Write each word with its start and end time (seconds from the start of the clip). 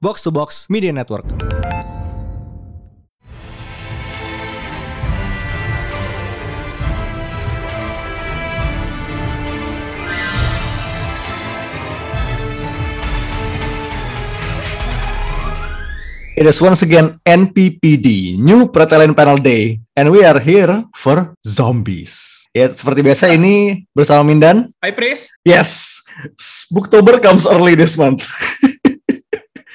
Box 0.00 0.22
to 0.22 0.30
Box 0.30 0.70
Media 0.70 0.92
Network. 0.92 1.26
It 16.38 16.46
is 16.46 16.62
once 16.62 16.86
again 16.86 17.18
NPPD, 17.26 18.38
New 18.38 18.70
Pretalent 18.70 19.18
Panel 19.18 19.42
Day, 19.42 19.82
and 19.98 20.06
we 20.14 20.22
are 20.22 20.38
here 20.38 20.86
for 20.94 21.34
zombies. 21.42 22.46
Ya, 22.54 22.70
seperti 22.70 23.02
biasa 23.02 23.34
ini 23.34 23.82
bersama 23.90 24.22
Mindan. 24.22 24.70
Hi, 24.78 24.94
Pris. 24.94 25.34
Yes, 25.42 25.98
Booktober 26.70 27.18
comes 27.18 27.42
early 27.42 27.74
this 27.74 27.98
month. 27.98 28.22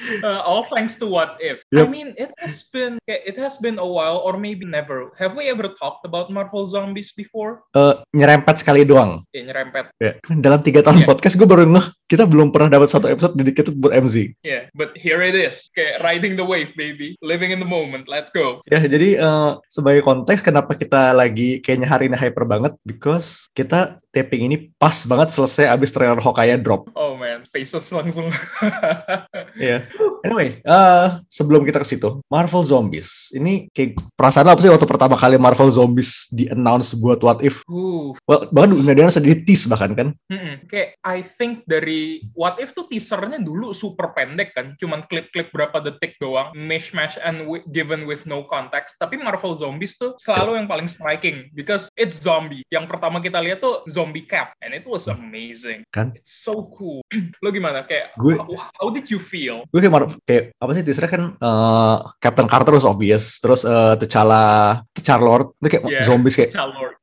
Uh, 0.24 0.40
all 0.40 0.64
thanks 0.72 0.96
to 0.96 1.04
What 1.04 1.36
If. 1.40 1.64
Yep. 1.72 1.84
I 1.84 1.90
mean, 1.90 2.08
it 2.16 2.32
has 2.40 2.64
been 2.72 2.96
it 3.08 3.36
has 3.36 3.60
been 3.60 3.76
a 3.76 3.84
while, 3.86 4.20
or 4.24 4.36
maybe 4.40 4.64
never. 4.64 5.12
Have 5.20 5.36
we 5.36 5.48
ever 5.52 5.72
talked 5.76 6.04
about 6.04 6.32
Marvel 6.32 6.64
Zombies 6.64 7.12
before? 7.12 7.64
Eh, 7.76 7.94
nyerempet 8.16 8.60
sekali 8.60 8.88
doang. 8.88 9.24
Ya, 9.36 9.44
nyerempet. 9.44 9.92
Ya, 10.00 10.16
dalam 10.40 10.60
tiga 10.64 10.80
tahun 10.80 11.04
Yeah. 11.04 11.10
podcast 11.10 11.36
gue 11.36 11.48
baru 11.48 11.68
ngeh 11.68 11.86
kita 12.08 12.24
belum 12.24 12.54
pernah 12.54 12.72
dapat 12.72 12.88
satu 12.88 13.10
episode 13.10 13.36
dedicated 13.36 13.76
buat 13.76 13.92
MZ. 13.92 14.32
Yeah, 14.46 14.70
but 14.72 14.96
here 14.96 15.20
it 15.20 15.36
is. 15.36 15.68
Kayak 15.74 16.00
riding 16.06 16.38
the 16.38 16.46
wave, 16.46 16.72
baby. 16.78 17.18
Living 17.20 17.52
in 17.52 17.60
the 17.60 17.68
moment. 17.68 18.08
Let's 18.08 18.32
go. 18.32 18.64
Ya, 18.70 18.80
jadi 18.80 19.20
eh, 19.20 19.52
sebagai 19.68 20.04
konteks 20.06 20.40
kenapa 20.40 20.78
kita 20.78 21.12
lagi 21.12 21.60
kayaknya 21.60 21.88
hari 21.90 22.08
ini 22.08 22.16
hyper 22.16 22.46
banget 22.48 22.72
because 22.86 23.50
kita 23.52 24.00
taping 24.14 24.46
ini 24.46 24.56
pas 24.78 24.94
banget 25.10 25.34
selesai 25.34 25.66
abis 25.74 25.90
trailer 25.90 26.22
Hokaya 26.22 26.54
drop. 26.54 26.86
Oh 26.94 27.18
man, 27.18 27.42
faces 27.42 27.90
langsung. 27.90 28.30
Iya. 29.54 29.86
Anyway, 30.26 30.58
eh 30.66 31.08
sebelum 31.30 31.62
kita 31.62 31.78
ke 31.78 31.86
situ, 31.86 32.18
Marvel 32.26 32.66
Zombies. 32.66 33.30
Ini 33.38 33.70
kayak 33.70 34.02
perasaan 34.18 34.50
apa 34.50 34.58
sih 34.58 34.66
waktu 34.66 34.82
pertama 34.82 35.14
kali 35.14 35.38
Marvel 35.38 35.70
Zombies 35.70 36.26
di 36.34 36.50
announce 36.50 36.98
buat 36.98 37.22
What 37.22 37.38
If? 37.38 37.62
Ooh. 37.70 38.18
Well, 38.26 38.50
bahkan 38.50 38.74
nggak 38.74 38.98
di 38.98 39.06
sedikit 39.06 39.40
tease 39.46 39.70
bahkan 39.70 39.94
kan? 39.94 40.08
Mm-mm. 40.26 40.66
Kayak 40.66 40.98
I 41.06 41.22
think 41.22 41.62
dari 41.70 42.26
What 42.34 42.58
If 42.58 42.74
tuh 42.74 42.90
teasernya 42.90 43.38
dulu 43.46 43.70
super 43.70 44.10
pendek 44.10 44.58
kan, 44.58 44.74
cuman 44.82 45.06
klip-klip 45.06 45.54
berapa 45.54 45.78
detik 45.78 46.18
doang, 46.18 46.50
mishmash 46.58 47.14
and 47.22 47.46
given 47.70 48.10
with 48.10 48.26
no 48.26 48.42
context. 48.50 48.98
Tapi 48.98 49.22
Marvel 49.22 49.54
Zombies 49.54 49.94
tuh 49.94 50.18
selalu 50.18 50.58
yang 50.58 50.66
paling 50.66 50.90
striking 50.90 51.46
because 51.54 51.86
it's 51.94 52.18
zombie. 52.18 52.66
Yang 52.74 52.90
pertama 52.90 53.22
kita 53.22 53.38
lihat 53.38 53.62
tuh 53.62 53.86
zombie 53.86 54.03
cap 54.26 54.52
and 54.60 54.74
it 54.74 54.84
was 54.84 55.06
amazing. 55.06 55.86
Kan? 55.88 56.12
It's 56.18 56.34
so 56.42 56.68
cool. 56.74 57.00
Lo 57.44 57.48
gimana? 57.48 57.86
Kayak 57.86 58.12
Gue- 58.18 58.36
how, 58.36 58.50
how 58.74 58.88
did 58.90 59.08
you 59.08 59.16
feel? 59.16 59.64
Gue 59.70 59.80
kayak, 59.80 60.18
kayak 60.26 60.44
apa 60.58 60.70
sih 60.74 60.82
teasernya 60.82 61.10
kan 61.12 61.22
eh, 61.38 61.96
Captain 62.18 62.48
Carter 62.50 62.74
was 62.74 62.84
obvious, 62.84 63.38
terus 63.38 63.62
eh, 63.62 63.94
T'Challa, 63.96 64.82
T'Challa 64.92 65.22
Lord, 65.24 65.46
itu 65.62 65.68
kayak 65.78 65.84
Yeah. 65.84 66.00
zombies 66.02 66.34
kayak 66.34 66.50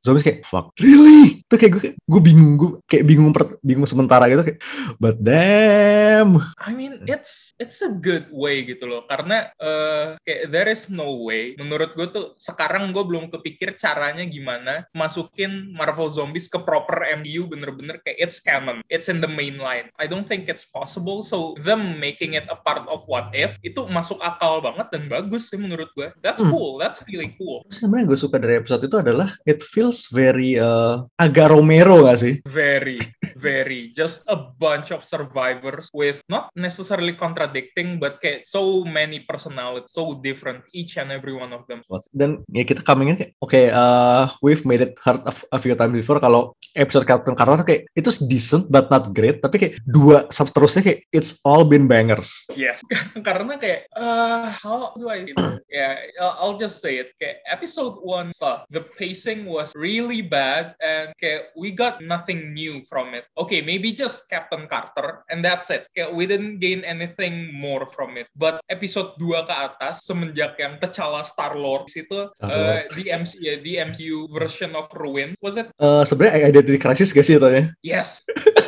zombies 0.04 0.20
kayak 0.26 0.42
fuck 0.44 0.74
really 0.76 1.40
itu 1.46 1.54
kayak 1.54 1.72
gue 1.78 1.82
gue 1.96 2.20
bingung 2.20 2.58
gue 2.60 2.70
kayak 2.84 3.04
bingung 3.08 3.30
per- 3.32 3.56
bingung 3.62 3.86
sementara 3.88 4.26
gitu 4.28 4.42
kayak 4.42 4.58
but 5.00 5.16
damn 5.22 6.36
I 6.60 6.74
mean, 6.76 7.00
it's 7.06 7.54
it's 7.56 7.80
a 7.80 7.88
good 7.90 8.28
way 8.30 8.66
gitu 8.66 8.84
loh, 8.84 9.06
karena 9.06 9.48
eh, 9.56 10.18
kayak 10.22 10.40
there 10.50 10.68
is 10.68 10.90
no 10.90 11.24
way. 11.24 11.54
Menurut 11.56 11.94
gue 11.94 12.06
tuh 12.08 12.26
sekarang 12.36 12.92
gue 12.92 13.00
belum 13.00 13.30
kepikir 13.30 13.74
caranya 13.74 14.22
gimana 14.22 14.84
masukin 14.92 15.72
Marvel 15.72 16.10
Zombies 16.10 16.46
ke 16.46 16.58
proper 16.60 16.91
MCU 17.00 17.48
bener-bener 17.48 17.96
kayak 18.04 18.18
it's 18.20 18.38
canon, 18.38 18.84
it's 18.88 19.08
in 19.08 19.24
the 19.24 19.30
main 19.30 19.56
line. 19.56 19.88
I 19.96 20.04
don't 20.04 20.24
think 20.24 20.52
it's 20.52 20.64
possible. 20.64 21.24
So 21.24 21.56
them 21.60 21.96
making 21.96 22.34
it 22.34 22.44
a 22.48 22.58
part 22.58 22.84
of 22.84 23.08
What 23.08 23.32
If 23.32 23.56
itu 23.62 23.88
masuk 23.88 24.20
akal 24.20 24.60
banget 24.60 24.92
dan 24.92 25.08
bagus 25.08 25.48
sih 25.48 25.56
menurut 25.56 25.88
gue. 25.94 26.12
That's 26.20 26.42
Hmm. 26.42 26.50
cool, 26.50 26.76
that's 26.76 27.00
really 27.06 27.32
cool. 27.38 27.62
sebenarnya 27.70 28.10
gue 28.10 28.18
suka 28.18 28.36
dari 28.36 28.58
episode 28.58 28.82
itu 28.84 28.96
adalah 28.98 29.30
it 29.44 29.62
feels 29.62 30.10
very 30.10 30.58
eh, 30.58 30.96
agak 31.16 31.54
Romero 31.54 32.04
gak 32.04 32.18
sih 32.18 32.34
Very, 32.44 32.98
very. 33.38 33.94
Just 33.94 34.26
a 34.26 34.36
bunch 34.36 34.90
of 34.90 35.06
survivors 35.06 35.86
with 35.94 36.18
not 36.26 36.50
necessarily 36.52 37.14
contradicting, 37.14 37.96
but 37.96 38.18
kayak 38.18 38.42
so 38.44 38.82
many 38.82 39.22
personalities, 39.22 39.88
so 39.88 40.18
different, 40.18 40.64
each 40.72 40.98
and 40.98 41.08
every 41.08 41.32
one 41.32 41.54
of 41.54 41.62
them. 41.66 41.80
dan 42.10 42.42
ya 42.50 42.64
kita 42.64 42.82
coming 42.82 43.12
in 43.12 43.16
kayak 43.16 43.32
oke 43.38 43.54
eh, 43.54 44.24
we've 44.40 44.64
made 44.64 44.80
it 44.80 44.96
hard 44.98 45.22
a, 45.22 45.32
a 45.52 45.58
few 45.60 45.72
times 45.72 45.92
before 45.92 46.18
kalau 46.18 46.56
episode 46.78 47.06
Captain 47.08 47.36
Carter 47.36 47.62
kayak 47.64 47.88
itu 47.96 48.10
decent 48.28 48.68
but 48.68 48.88
not 48.88 49.12
great 49.12 49.40
tapi 49.44 49.56
kayak 49.58 49.74
dua 49.88 50.26
seterusnya 50.30 50.82
kayak 50.84 51.00
it's 51.12 51.38
all 51.44 51.66
been 51.66 51.86
bangers 51.90 52.42
Yes. 52.62 52.82
Karena 53.26 53.58
kayak, 53.58 53.90
uh, 53.96 54.50
how 54.50 54.94
do 54.94 55.10
I? 55.10 55.26
Yeah, 55.66 55.98
I'll, 56.20 56.54
just 56.54 56.84
say 56.84 57.00
it. 57.00 57.16
Kayak 57.18 57.42
episode 57.48 57.98
one 58.04 58.30
sucked. 58.30 58.70
The 58.70 58.84
pacing 58.84 59.48
was 59.48 59.72
really 59.74 60.22
bad 60.22 60.76
and 60.84 61.10
kayak 61.18 61.50
we 61.56 61.72
got 61.72 62.04
nothing 62.04 62.52
new 62.52 62.84
from 62.86 63.16
it. 63.16 63.26
Okay, 63.34 63.64
maybe 63.64 63.90
just 63.90 64.28
Captain 64.28 64.68
Carter 64.68 65.24
and 65.32 65.42
that's 65.42 65.72
it. 65.72 65.88
Kayak 65.96 66.14
we 66.14 66.28
didn't 66.28 66.60
gain 66.60 66.84
anything 66.84 67.50
more 67.50 67.88
from 67.88 68.14
it. 68.20 68.28
But 68.36 68.60
episode 68.68 69.16
2 69.18 69.48
ke 69.48 69.54
atas 69.54 70.04
semenjak 70.06 70.60
yang 70.60 70.78
T'Challa 70.78 71.24
Star-Lord 71.24 71.88
itu 71.96 72.28
uh, 72.28 72.30
Star-Lord. 72.36 72.94
di 72.94 73.02
MC 73.10 73.32
ya, 73.40 73.56
di 73.58 73.72
MCU 73.80 74.28
version 74.30 74.76
of 74.76 74.86
Ruin 74.94 75.34
was 75.40 75.58
it? 75.58 75.72
Eh, 75.80 76.04
sebenarnya 76.04 76.52
identity 76.62 76.78
crisis 76.78 77.10
gak 77.10 77.26
sih 77.26 77.34
itu 77.36 77.48
ya 77.50 77.62
Yes. 77.82 78.22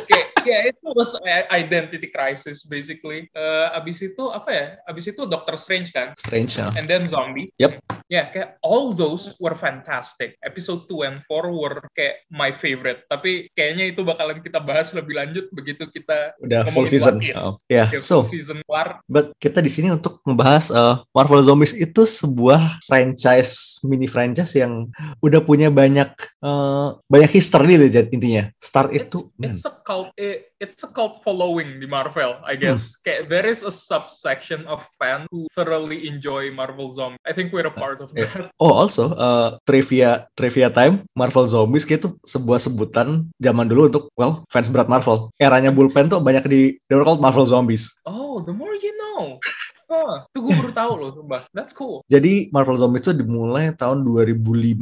kayak 0.05 0.27
kayak 0.43 0.63
itu 0.75 0.87
was 0.93 1.15
a- 1.23 1.47
identity 1.49 2.11
crisis 2.11 2.67
basically. 2.67 3.25
Eh, 3.31 3.67
abis 3.73 4.03
itu 4.03 4.23
apa 4.29 4.49
ya? 4.51 4.65
Abis 4.85 5.09
itu 5.09 5.23
Doctor 5.25 5.55
Strange 5.55 5.89
kan? 5.89 6.11
strange 6.19 6.59
ya 6.59 6.67
And 6.75 6.85
then 6.85 7.07
zombie. 7.07 7.49
Yep. 7.57 7.79
Ya, 8.05 8.29
kayak 8.29 8.61
all 8.61 8.93
those 8.93 9.33
were 9.41 9.57
fantastic. 9.57 10.37
Episode 10.45 10.85
2 10.85 11.09
and 11.09 11.17
4 11.25 11.49
were 11.49 11.81
kayak 11.97 12.21
my 12.29 12.53
favorite. 12.53 13.01
Tapi 13.09 13.49
kayaknya 13.57 13.89
itu 13.89 14.05
bakalan 14.05 14.45
kita 14.45 14.61
bahas 14.61 14.93
lebih 14.93 15.17
lanjut 15.17 15.49
begitu 15.49 15.89
kita 15.89 16.37
udah 16.37 16.69
full 16.69 16.85
season 16.85 17.17
What 17.17 17.25
If. 17.25 17.35
Oh, 17.41 17.53
ya 17.65 17.89
kayak 17.89 18.05
so 18.05 18.21
full 18.21 18.29
season 18.29 18.61
keluar. 18.61 19.01
But 19.09 19.33
kita 19.41 19.65
di 19.65 19.73
sini 19.73 19.89
untuk 19.89 20.21
membahas 20.21 20.69
uh, 20.69 21.01
Marvel 21.17 21.41
Zombies 21.41 21.73
itu 21.73 22.05
sebuah 22.05 22.77
franchise 22.85 23.81
mini 23.81 24.05
franchise 24.05 24.53
yang 24.53 24.85
udah 25.25 25.41
punya 25.41 25.73
banyak 25.73 26.13
uh, 26.45 27.01
banyak 27.09 27.31
history 27.33 27.81
deh 27.81 27.89
jadi 27.89 28.09
intinya. 28.13 28.43
Start 28.61 28.93
itu 28.93 29.25
It's, 29.25 29.33
man, 29.41 29.57
it's 29.57 29.65
a 29.65 29.73
cult 29.81 30.13
it, 30.21 30.53
it's 30.61 30.83
a 30.85 30.89
cult 30.93 31.25
following 31.25 31.81
di 31.81 31.89
Marvel, 31.89 32.37
I 32.45 32.53
guess. 32.53 32.93
Kayak 33.01 33.33
there 33.33 33.47
is 33.49 33.65
a 33.65 33.73
subsection 33.73 34.69
of 34.69 34.85
fans 35.01 35.25
who 35.33 35.49
thoroughly 35.57 36.05
enjoy 36.05 36.53
Marvel 36.53 36.93
Zombie. 36.93 37.17
I 37.25 37.33
think 37.33 37.49
we're 37.49 37.65
a 37.65 37.73
part 37.73 37.94
of 38.01 38.09
yeah. 38.15 38.27
that. 38.31 38.51
oh 38.63 38.73
also 38.73 39.13
uh, 39.15 39.57
trivia 39.63 40.27
trivia 40.35 40.71
time 40.71 41.03
Marvel 41.15 41.45
Zombies 41.47 41.87
itu 41.87 42.15
sebuah 42.25 42.59
sebutan 42.59 43.29
zaman 43.39 43.65
dulu 43.69 43.87
untuk 43.87 44.05
well 44.19 44.43
fans 44.51 44.67
berat 44.71 44.91
Marvel. 44.91 45.31
Eranya 45.39 45.71
bullpen 45.71 46.11
tuh 46.11 46.19
banyak 46.19 46.43
di 46.47 46.61
they 46.87 46.95
were 46.95 47.05
called 47.05 47.23
Marvel 47.23 47.47
Zombies. 47.47 47.91
Oh, 48.07 48.41
the 48.43 48.51
more 48.51 48.73
you 48.75 48.93
know. 48.97 49.37
Huh, 49.85 50.25
itu 50.33 50.41
gue 50.41 50.53
baru 50.57 50.71
tahu 50.73 50.91
loh, 50.97 51.09
sumpah. 51.13 51.45
That's 51.53 51.69
cool. 51.69 52.01
Jadi 52.09 52.49
Marvel 52.49 52.73
Zombies 52.73 53.05
itu 53.05 53.13
dimulai 53.13 53.69
tahun 53.77 54.01
2005. 54.01 54.81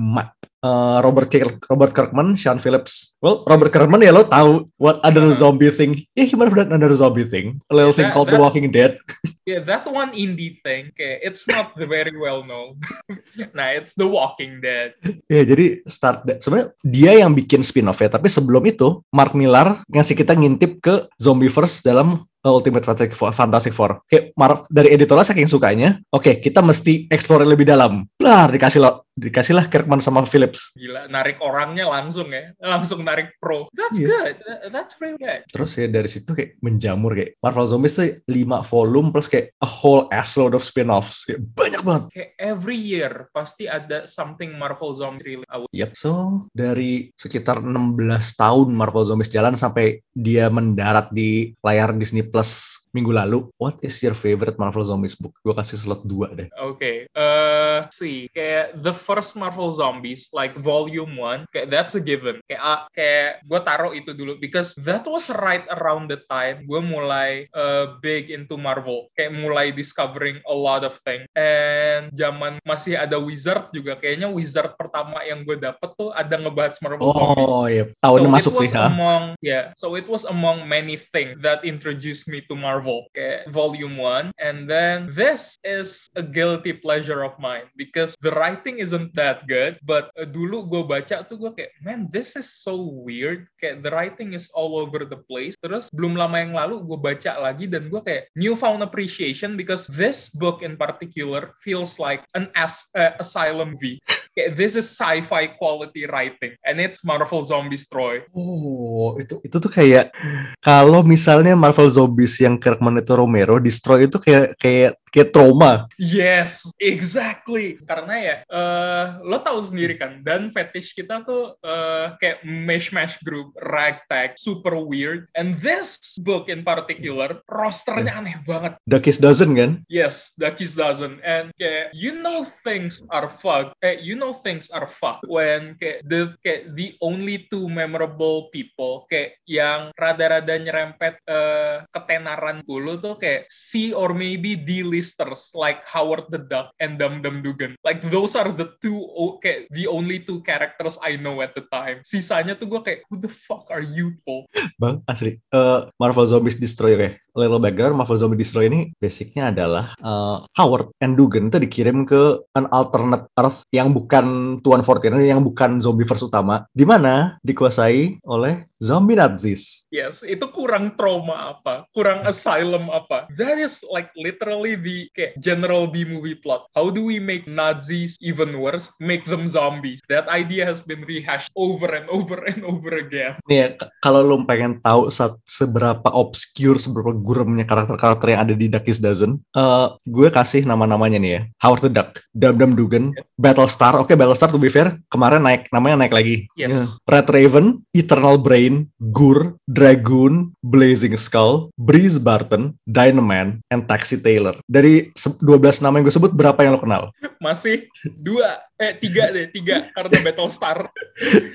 Uh, 0.63 1.03
Robert 1.03 1.27
Kirk, 1.27 1.59
Robert 1.67 1.91
Kirkman, 1.91 2.39
Sean 2.39 2.55
Phillips. 2.55 3.19
Well, 3.19 3.43
Robert 3.43 3.67
Kirkman 3.67 3.99
ya 3.99 4.15
lo 4.15 4.23
tahu 4.23 4.71
what 4.79 4.95
other 5.03 5.27
Uh. 5.27 5.35
zombie 5.35 5.67
thing? 5.67 6.07
Yeah, 6.15 6.31
might 6.39 6.47
have 6.47 6.55
done 6.55 6.71
another 6.71 6.95
zombie 6.95 7.27
thing. 7.27 7.59
A 7.67 7.75
little 7.75 7.91
thing 7.91 8.07
That- 8.07 8.15
called 8.15 8.31
The 8.31 8.39
that- 8.39 8.43
Walking 8.47 8.71
Dead. 8.71 8.95
Yeah, 9.43 9.59
that 9.67 9.83
one 9.83 10.15
indie 10.15 10.63
thing, 10.63 10.95
kayak 10.95 11.19
it's 11.19 11.43
not 11.51 11.75
very 11.75 12.15
well 12.15 12.47
known. 12.47 12.79
nah, 13.51 13.75
it's 13.75 13.91
The 13.91 14.07
Walking 14.07 14.63
Dead. 14.63 14.95
Ya, 15.27 15.43
jadi 15.43 15.83
start 15.83 16.23
sebenarnya 16.39 16.71
dia 16.79 17.11
yang 17.19 17.35
bikin 17.35 17.59
spin-off 17.59 17.99
ya, 17.99 18.07
tapi 18.07 18.31
sebelum 18.31 18.63
itu 18.63 19.03
Mark 19.11 19.35
Millar 19.35 19.83
ngasih 19.91 20.15
kita 20.15 20.31
ngintip 20.31 20.79
ke 20.79 21.11
Zombieverse 21.19 21.83
dalam 21.83 22.23
Ultimate 22.39 22.87
Fantastic 22.87 23.11
Four. 23.11 23.35
Fantastic 23.35 23.75
Four. 23.75 23.99
Kayak 24.07 24.31
Mark 24.39 24.63
dari 24.71 24.95
editornya 24.95 25.27
saking 25.27 25.51
sukanya, 25.51 25.99
oke 26.15 26.39
kita 26.39 26.63
mesti 26.63 27.11
explore 27.11 27.43
lebih 27.43 27.67
dalam. 27.67 28.07
Blar 28.15 28.47
dikasih 28.47 28.79
lo, 28.79 29.03
dikasihlah 29.17 29.69
Kirkman 29.69 30.01
sama 30.01 30.25
Phillips. 30.25 30.73
Gila, 30.77 31.05
narik 31.09 31.37
orangnya 31.43 31.85
langsung 31.89 32.29
ya. 32.33 32.53
Langsung 32.73 33.05
narik 33.05 33.37
pro. 33.37 33.69
That's 33.73 33.97
Iya. 33.99 34.07
good. 34.09 34.35
That- 34.41 34.61
That's 34.73 34.97
really 34.97 35.21
good. 35.21 35.45
Terus 35.53 35.71
ya 35.77 35.85
dari 35.85 36.09
situ 36.09 36.33
kayak 36.33 36.57
menjamur 36.65 37.13
kayak 37.13 37.37
Marvel 37.39 37.69
Zombies 37.69 37.93
tuh 37.93 38.09
5 38.25 38.65
volume 38.65 39.13
plus 39.13 39.29
kayak 39.29 39.53
a 39.61 39.69
whole 39.69 40.09
assload 40.09 40.57
of 40.57 40.65
spin-offs. 40.65 41.29
Kayak 41.29 41.45
banyak 41.53 41.81
banget. 41.85 42.03
Kayak 42.09 42.31
every 42.41 42.79
year 42.79 43.29
pasti 43.29 43.69
ada 43.69 44.09
something 44.09 44.57
Marvel 44.57 44.97
Zombie 44.97 45.37
really 45.37 45.47
out. 45.53 45.69
Yep. 45.69 45.93
So, 45.93 46.43
dari 46.51 47.13
sekitar 47.13 47.61
16 47.61 47.95
tahun 48.35 48.67
Marvel 48.73 49.05
Zombies 49.05 49.29
jalan 49.29 49.53
sampai 49.53 50.01
dia 50.17 50.49
mendarat 50.49 51.13
di 51.13 51.53
layar 51.61 51.93
Disney 51.93 52.25
plus 52.25 52.83
minggu 52.93 53.13
lalu. 53.13 53.45
What 53.61 53.81
is 53.85 53.97
your 54.01 54.13
favorite 54.17 54.57
Marvel 54.57 54.85
Zombies 54.85 55.17
book? 55.17 55.37
Gue 55.45 55.53
kasih 55.53 55.77
slot 55.81 56.01
2 56.05 56.37
deh. 56.37 56.47
Oke, 56.61 56.77
okay. 56.77 56.95
uh, 57.13 57.85
see, 57.89 58.29
kayak 58.33 58.77
the 58.81 58.93
first 59.03 59.35
Marvel 59.35 59.75
Zombies, 59.75 60.31
like 60.31 60.55
volume 60.55 61.19
one, 61.19 61.43
kayak 61.51 61.67
that's 61.67 61.91
a 61.93 62.01
given. 62.01 62.39
Kayak, 62.47 62.63
uh, 62.63 62.81
kayak 62.95 63.43
gue 63.43 63.59
taruh 63.59 63.91
itu 63.91 64.15
dulu, 64.15 64.39
because 64.39 64.71
that 64.79 65.03
was 65.03 65.27
right 65.43 65.67
around 65.75 66.07
the 66.07 66.23
time 66.31 66.63
gue 66.63 66.79
mulai 66.79 67.51
uh, 67.51 67.99
big 67.99 68.31
into 68.31 68.55
Marvel. 68.55 69.11
Kayak 69.19 69.35
mulai 69.35 69.75
discovering 69.75 70.39
a 70.47 70.55
lot 70.55 70.87
of 70.87 70.95
things. 71.03 71.27
And 71.35 72.07
zaman 72.15 72.63
masih 72.63 72.95
ada 72.95 73.19
Wizard 73.19 73.75
juga, 73.75 73.99
kayaknya 73.99 74.31
Wizard 74.31 74.79
pertama 74.79 75.19
yang 75.27 75.43
gue 75.43 75.59
dapet 75.59 75.91
tuh 75.99 76.15
ada 76.15 76.39
ngebahas 76.39 76.79
Marvel 76.79 77.11
oh, 77.11 77.15
Zombies. 77.19 77.51
Oh 77.51 77.65
iya, 77.67 77.85
tahun 77.99 78.19
so 78.23 78.29
masuk 78.31 78.53
it 78.53 78.55
was 78.55 78.63
sih. 78.63 78.77
Ha? 78.79 78.85
Among, 78.87 79.23
yeah, 79.43 79.63
so 79.75 79.99
it 79.99 80.07
was 80.07 80.23
among 80.23 80.63
many 80.69 80.95
things 81.11 81.35
that 81.43 81.65
introduced 81.67 82.31
me 82.31 82.39
to 82.47 82.55
Marvel. 82.55 83.09
Kayak 83.11 83.51
volume 83.51 83.99
one, 83.99 84.31
and 84.39 84.69
then 84.69 85.11
this 85.11 85.59
is 85.67 86.07
a 86.15 86.23
guilty 86.23 86.71
pleasure 86.71 87.25
of 87.25 87.35
mine 87.41 87.67
because 87.75 88.15
the 88.21 88.31
writing 88.37 88.79
isn't 88.93 89.17
that 89.17 89.49
good, 89.49 89.81
but 89.81 90.13
uh, 90.13 90.29
dulu 90.29 90.69
gue 90.69 90.85
baca 90.85 91.25
tuh 91.25 91.41
gue 91.41 91.51
kayak, 91.57 91.73
man, 91.81 92.05
this 92.13 92.37
is 92.37 92.45
so 92.45 92.77
weird. 92.77 93.49
Kayak 93.57 93.81
the 93.81 93.89
writing 93.89 94.37
is 94.37 94.53
all 94.53 94.77
over 94.77 95.01
the 95.01 95.17
place. 95.25 95.57
Terus 95.57 95.89
belum 95.89 96.13
lama 96.13 96.37
yang 96.37 96.53
lalu 96.53 96.85
gue 96.85 96.99
baca 97.01 97.41
lagi 97.41 97.65
dan 97.65 97.89
gue 97.89 97.97
kayak 98.05 98.29
newfound 98.37 98.85
appreciation 98.85 99.57
because 99.57 99.89
this 99.89 100.29
book 100.29 100.61
in 100.61 100.77
particular 100.77 101.57
feels 101.65 101.97
like 101.97 102.21
an 102.37 102.53
as 102.53 102.85
uh, 102.93 103.17
asylum 103.17 103.73
V. 103.81 103.97
Kayak 104.37 104.57
this 104.57 104.77
is 104.77 104.85
sci-fi 104.85 105.49
quality 105.57 106.05
writing 106.09 106.53
and 106.65 106.77
it's 106.77 107.01
Marvel 107.01 107.41
Zombies 107.41 107.89
Troy. 107.89 108.21
Oh, 108.33 109.17
itu 109.17 109.37
itu 109.45 109.57
tuh 109.57 109.69
kayak 109.69 110.13
kalau 110.61 111.01
misalnya 111.01 111.57
Marvel 111.57 111.89
Zombies 111.89 112.37
yang 112.41 112.57
Kirkman 112.57 112.97
itu 112.97 113.13
Romero, 113.13 113.57
Destroy 113.61 114.09
itu 114.09 114.17
kayak 114.17 114.57
kayak 114.57 114.97
kayak 115.13 115.29
trauma. 115.29 115.85
Yes, 116.01 116.65
exactly. 116.81 117.77
Karena 117.85 118.15
ya, 118.17 118.35
uh, 118.49 119.21
lo 119.21 119.37
tahu 119.45 119.61
sendiri 119.61 120.01
kan, 120.01 120.25
dan 120.25 120.49
fetish 120.49 120.97
kita 120.97 121.21
tuh 121.21 121.53
uh, 121.61 122.17
kayak 122.17 122.41
mesh-mesh 122.41 123.21
group, 123.21 123.53
ragtag, 123.61 124.35
super 124.41 124.73
weird. 124.73 125.29
And 125.37 125.61
this 125.61 126.17
book 126.17 126.49
in 126.49 126.65
particular, 126.65 127.45
rosternya 127.45 128.17
aneh 128.17 128.41
banget. 128.43 128.81
Duckies 128.89 129.21
doesn't 129.21 129.53
kan? 129.53 129.85
Yes, 129.87 130.33
Duckies 130.35 130.73
doesn't. 130.73 131.21
And 131.21 131.53
kayak, 131.61 131.93
you 131.93 132.17
know 132.17 132.49
things 132.65 132.99
are 133.13 133.29
fucked. 133.29 133.77
Eh, 133.85 134.01
you 134.01 134.17
know 134.17 134.33
things 134.33 134.73
are 134.73 134.89
fucked 134.89 135.29
when 135.29 135.77
kayak 135.77 136.01
the 136.09 136.33
kayak 136.41 136.73
the 136.73 136.97
only 137.05 137.45
two 137.53 137.69
memorable 137.69 138.49
people 138.49 139.05
kayak 139.07 139.37
yang 139.45 139.93
rada-rada 139.93 140.57
nyerempet 140.57 141.21
uh, 141.29 141.85
ketenaran 141.93 142.65
dulu 142.65 142.97
tuh 142.97 143.15
kayak 143.21 143.45
C 143.53 143.93
or 143.93 144.15
maybe 144.15 144.57
D 144.57 144.81
listers 145.03 145.51
like 145.51 145.83
Howard 145.83 146.31
the 146.31 146.39
Duck 146.39 146.71
and 146.79 146.95
Dum 146.95 147.19
Dum 147.19 147.43
Dugan. 147.43 147.75
Like 147.83 147.99
those 148.07 148.39
are 148.39 148.55
the 148.55 148.71
two 148.79 149.03
kayak 149.43 149.67
the 149.75 149.91
only 149.91 150.23
two 150.23 150.39
characters 150.47 150.95
I 151.03 151.19
know 151.19 151.43
at 151.43 151.51
the 151.59 151.67
time. 151.67 151.99
Sisanya 152.07 152.55
tuh 152.55 152.71
gue 152.71 152.79
kayak 152.79 153.03
who 153.11 153.19
the 153.19 153.27
fuck 153.27 153.67
are 153.67 153.83
you 153.83 154.15
po? 154.23 154.47
Bang, 154.79 155.03
asli. 155.11 155.43
Uh, 155.51 155.91
Marvel 155.99 156.23
Zombies 156.23 156.55
Destroy 156.55 156.95
oke. 156.95 157.03
Okay. 157.03 157.11
Little 157.33 157.57
background 157.57 157.97
Marvel 157.97 158.15
Zombie 158.15 158.37
Destroy 158.37 158.69
ini 158.69 158.93
basicnya 159.01 159.49
adalah 159.49 159.97
uh, 160.05 160.45
Howard 160.55 160.93
and 161.01 161.17
Dugan 161.19 161.49
itu 161.49 161.57
dikirim 161.59 162.05
ke 162.05 162.39
an 162.53 162.69
alternate 162.69 163.25
Earth 163.41 163.65
yang 163.73 163.89
bukan 163.89 164.57
Tuan 164.61 164.85
Fortune, 164.85 165.17
yang 165.25 165.41
bukan 165.41 165.81
zombie 165.81 166.05
verse 166.05 166.21
utama, 166.21 166.69
di 166.77 166.85
mana 166.85 167.41
dikuasai 167.41 168.21
oleh 168.21 168.69
zombie 168.77 169.17
Nazis. 169.17 169.89
Yes, 169.89 170.21
itu 170.21 170.45
kurang 170.53 170.93
trauma 170.93 171.57
apa? 171.57 171.89
Kurang 171.97 172.21
asylum 172.29 172.93
apa? 172.93 173.25
That 173.33 173.57
is 173.57 173.81
like 173.89 174.13
literally 174.13 174.77
the 174.77 174.92
kayak 175.17 175.37
general 175.41 175.89
B 175.89 176.05
movie 176.05 176.37
plot. 176.37 176.69
How 176.77 176.89
do 176.93 177.01
we 177.03 177.17
make 177.17 177.45
Nazis 177.49 178.15
even 178.21 178.55
worse? 178.57 178.89
Make 179.01 179.25
them 179.27 179.45
zombies. 179.49 179.99
That 180.09 180.29
idea 180.29 180.63
has 180.67 180.83
been 180.85 181.03
rehashed 181.05 181.49
over 181.57 181.89
and 181.89 182.07
over 182.09 182.43
and 182.45 182.61
over 182.63 182.93
again. 182.97 183.37
Nih 183.49 183.57
ya, 183.57 183.67
kalau 184.03 184.21
lo 184.23 184.35
pengen 184.43 184.79
tahu 184.83 185.09
seberapa 185.47 186.09
obscure, 186.11 186.77
seberapa 186.77 187.15
guremnya 187.15 187.65
karakter-karakter 187.67 188.33
yang 188.33 188.41
ada 188.49 188.53
di 188.57 188.67
Duckies 188.67 188.99
Dozen, 188.99 189.39
uh, 189.55 189.95
gue 190.09 190.27
kasih 190.29 190.65
nama-namanya 190.67 191.17
nih 191.19 191.31
ya. 191.37 191.41
Howard 191.63 191.85
the 191.85 191.91
Duck, 191.91 192.19
Dum 192.35 192.59
Dum 192.59 192.73
Dugan, 192.75 193.13
yeah. 193.13 193.25
Battlestar. 193.39 193.95
Oke, 193.95 194.13
okay, 194.13 194.15
Battlestar 194.19 194.49
to 194.51 194.59
be 194.59 194.69
fair, 194.71 194.97
kemarin 195.13 195.45
naik, 195.45 195.69
namanya 195.71 196.05
naik 196.05 196.13
lagi. 196.13 196.35
Yes. 196.57 196.71
Yeah. 196.73 196.85
Red 197.09 197.27
Raven, 197.31 197.85
Eternal 197.93 198.41
Brain, 198.41 198.89
Gur, 199.13 199.55
Dragoon, 199.69 200.51
Blazing 200.65 201.15
Skull, 201.15 201.69
Breeze 201.77 202.17
Barton, 202.17 202.75
Dynaman, 202.89 203.61
and 203.69 203.85
Taxi 203.87 204.17
Taylor. 204.19 204.57
Dari 204.83 205.15
12 205.15 205.79
nama 205.79 205.95
yang 205.95 206.03
gue 206.03 206.11
sebut, 206.11 206.35
berapa 206.35 206.59
yang 206.59 206.75
lo 206.75 206.83
kenal? 206.83 207.15
Masih 207.39 207.87
dua, 208.19 208.59
eh 208.83 208.99
tiga 208.99 209.31
deh, 209.31 209.47
tiga 209.55 209.87
karena 209.95 210.17
Battlestar. 210.27 210.91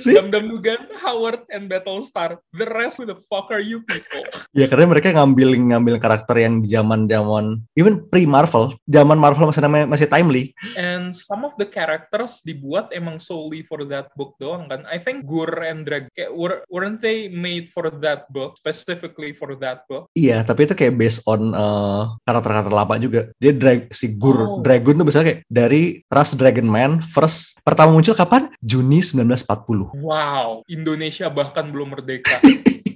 si? 0.00 0.16
Dum 0.16 0.32
Dum 0.32 0.48
Dugan, 0.48 0.88
Howard, 0.96 1.44
and 1.52 1.68
Battlestar. 1.68 2.40
The 2.56 2.66
rest, 2.72 2.96
who 2.98 3.04
the 3.04 3.20
fuck 3.28 3.52
are 3.52 3.62
you 3.62 3.84
people? 3.84 4.24
ya 4.56 4.64
karena 4.66 4.88
mereka 4.88 5.12
ngambil 5.12 5.54
ngambil 5.70 6.00
karakter 6.00 6.36
yang 6.40 6.64
di 6.64 6.72
zaman 6.72 7.06
zaman 7.06 7.60
even 7.76 8.00
pre 8.08 8.24
Marvel, 8.24 8.72
zaman 8.88 9.20
Marvel 9.20 9.46
masih 9.52 9.62
namanya 9.62 9.84
masih 9.86 10.08
timely. 10.08 10.56
And 10.80 11.12
some 11.12 11.44
of 11.44 11.52
the 11.60 11.68
characters 11.68 12.40
dibuat 12.42 12.90
emang 12.96 13.20
solely 13.20 13.60
for 13.62 13.84
that 13.92 14.10
book 14.16 14.34
doang 14.40 14.72
kan. 14.72 14.88
I 14.88 14.96
think 14.96 15.28
Gur 15.28 15.50
and 15.62 15.84
Drag 15.84 16.08
kayak 16.16 16.32
were, 16.32 16.64
weren't 16.72 17.04
they 17.04 17.28
made 17.28 17.68
for 17.68 17.90
that 17.90 18.30
book 18.32 18.56
specifically 18.56 19.36
for 19.36 19.52
that 19.60 19.84
book? 19.86 20.08
Iya, 20.16 20.42
tapi 20.42 20.64
itu 20.64 20.74
kayak 20.74 20.96
based 20.96 21.22
on 21.28 21.52
uh, 21.52 22.16
karakter-karakter 22.24 22.72
lama 22.72 22.94
juga. 22.96 23.28
Dia 23.38 23.52
drag 23.52 23.92
si 23.92 24.16
Gur 24.16 24.38
oh. 24.38 24.60
Dragon 24.64 24.98
tuh 24.98 25.06
misalnya 25.06 25.26
kayak 25.34 25.40
dari 25.50 25.82
ras 26.08 26.32
Dragon 26.34 26.68
Man 26.68 27.00
first 27.18 27.58
pertama 27.66 27.90
muncul 27.90 28.14
kapan? 28.14 28.46
Juni 28.62 29.02
1940. 29.02 29.98
Wow, 29.98 30.62
Indonesia 30.70 31.26
bahkan 31.26 31.66
belum 31.74 31.98
merdeka. 31.98 32.38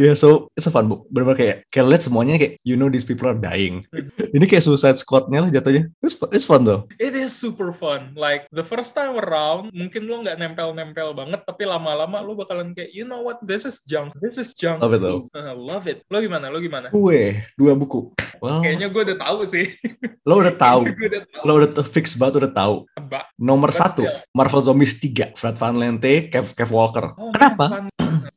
Yeah, 0.00 0.16
so 0.16 0.48
it's 0.56 0.64
a 0.64 0.72
fun 0.72 0.88
book. 0.88 1.04
Benar-benar 1.12 1.38
kayak 1.38 1.56
kayak 1.68 1.86
lihat 1.92 2.02
semuanya 2.04 2.40
kayak 2.40 2.56
you 2.64 2.74
know 2.74 2.88
these 2.88 3.04
people 3.04 3.28
are 3.28 3.36
dying. 3.36 3.84
Ini 4.36 4.44
kayak 4.48 4.64
Suicide 4.64 4.96
Squad-nya 4.96 5.44
lah 5.44 5.50
jatuhnya. 5.52 5.92
It's, 6.00 6.16
it's 6.32 6.48
fun 6.48 6.64
though. 6.64 6.88
It 6.96 7.12
is 7.12 7.30
super 7.36 7.76
fun. 7.76 8.16
Like 8.16 8.48
the 8.56 8.64
first 8.64 8.96
time 8.96 9.20
around 9.20 9.72
mungkin 9.76 10.08
lo 10.08 10.24
nggak 10.24 10.40
nempel-nempel 10.40 11.12
banget, 11.12 11.44
tapi 11.44 11.68
lama-lama 11.68 12.24
lo 12.24 12.32
bakalan 12.32 12.72
kayak 12.72 12.96
you 12.96 13.04
know 13.04 13.20
what 13.20 13.40
this 13.44 13.68
is 13.68 13.84
junk. 13.84 14.16
This 14.24 14.40
is 14.40 14.56
junk. 14.56 14.80
Love 14.80 14.96
it 14.96 15.02
though. 15.04 15.28
Uh, 15.36 15.52
love 15.52 15.84
it. 15.84 16.02
Lo 16.08 16.24
gimana? 16.24 16.48
Lo 16.48 16.58
gimana? 16.58 16.88
Gue 16.88 17.44
dua 17.60 17.76
buku. 17.76 18.12
Well, 18.40 18.64
Kayaknya 18.64 18.88
gue 18.88 19.02
udah 19.04 19.18
tahu 19.20 19.38
sih. 19.44 19.66
Lo 20.28 20.40
udah 20.40 20.56
tahu. 20.56 20.88
udah 20.88 21.22
tahu. 21.28 21.42
Lo 21.44 21.52
udah 21.60 21.84
fix 21.84 22.16
banget 22.16 22.40
udah 22.40 22.52
tahu. 22.56 22.74
Tebak. 22.96 23.24
Nomor 23.36 23.68
satu, 23.68 24.08
still. 24.08 24.16
Marvel 24.32 24.64
Zombies 24.64 24.96
3, 24.96 25.36
Fred 25.36 25.60
Van 25.60 25.76
Lente, 25.76 26.32
Kev, 26.32 26.56
Kev 26.56 26.72
Walker. 26.72 27.12
Oh, 27.20 27.36
Kenapa? 27.36 27.68
man, 27.68 27.84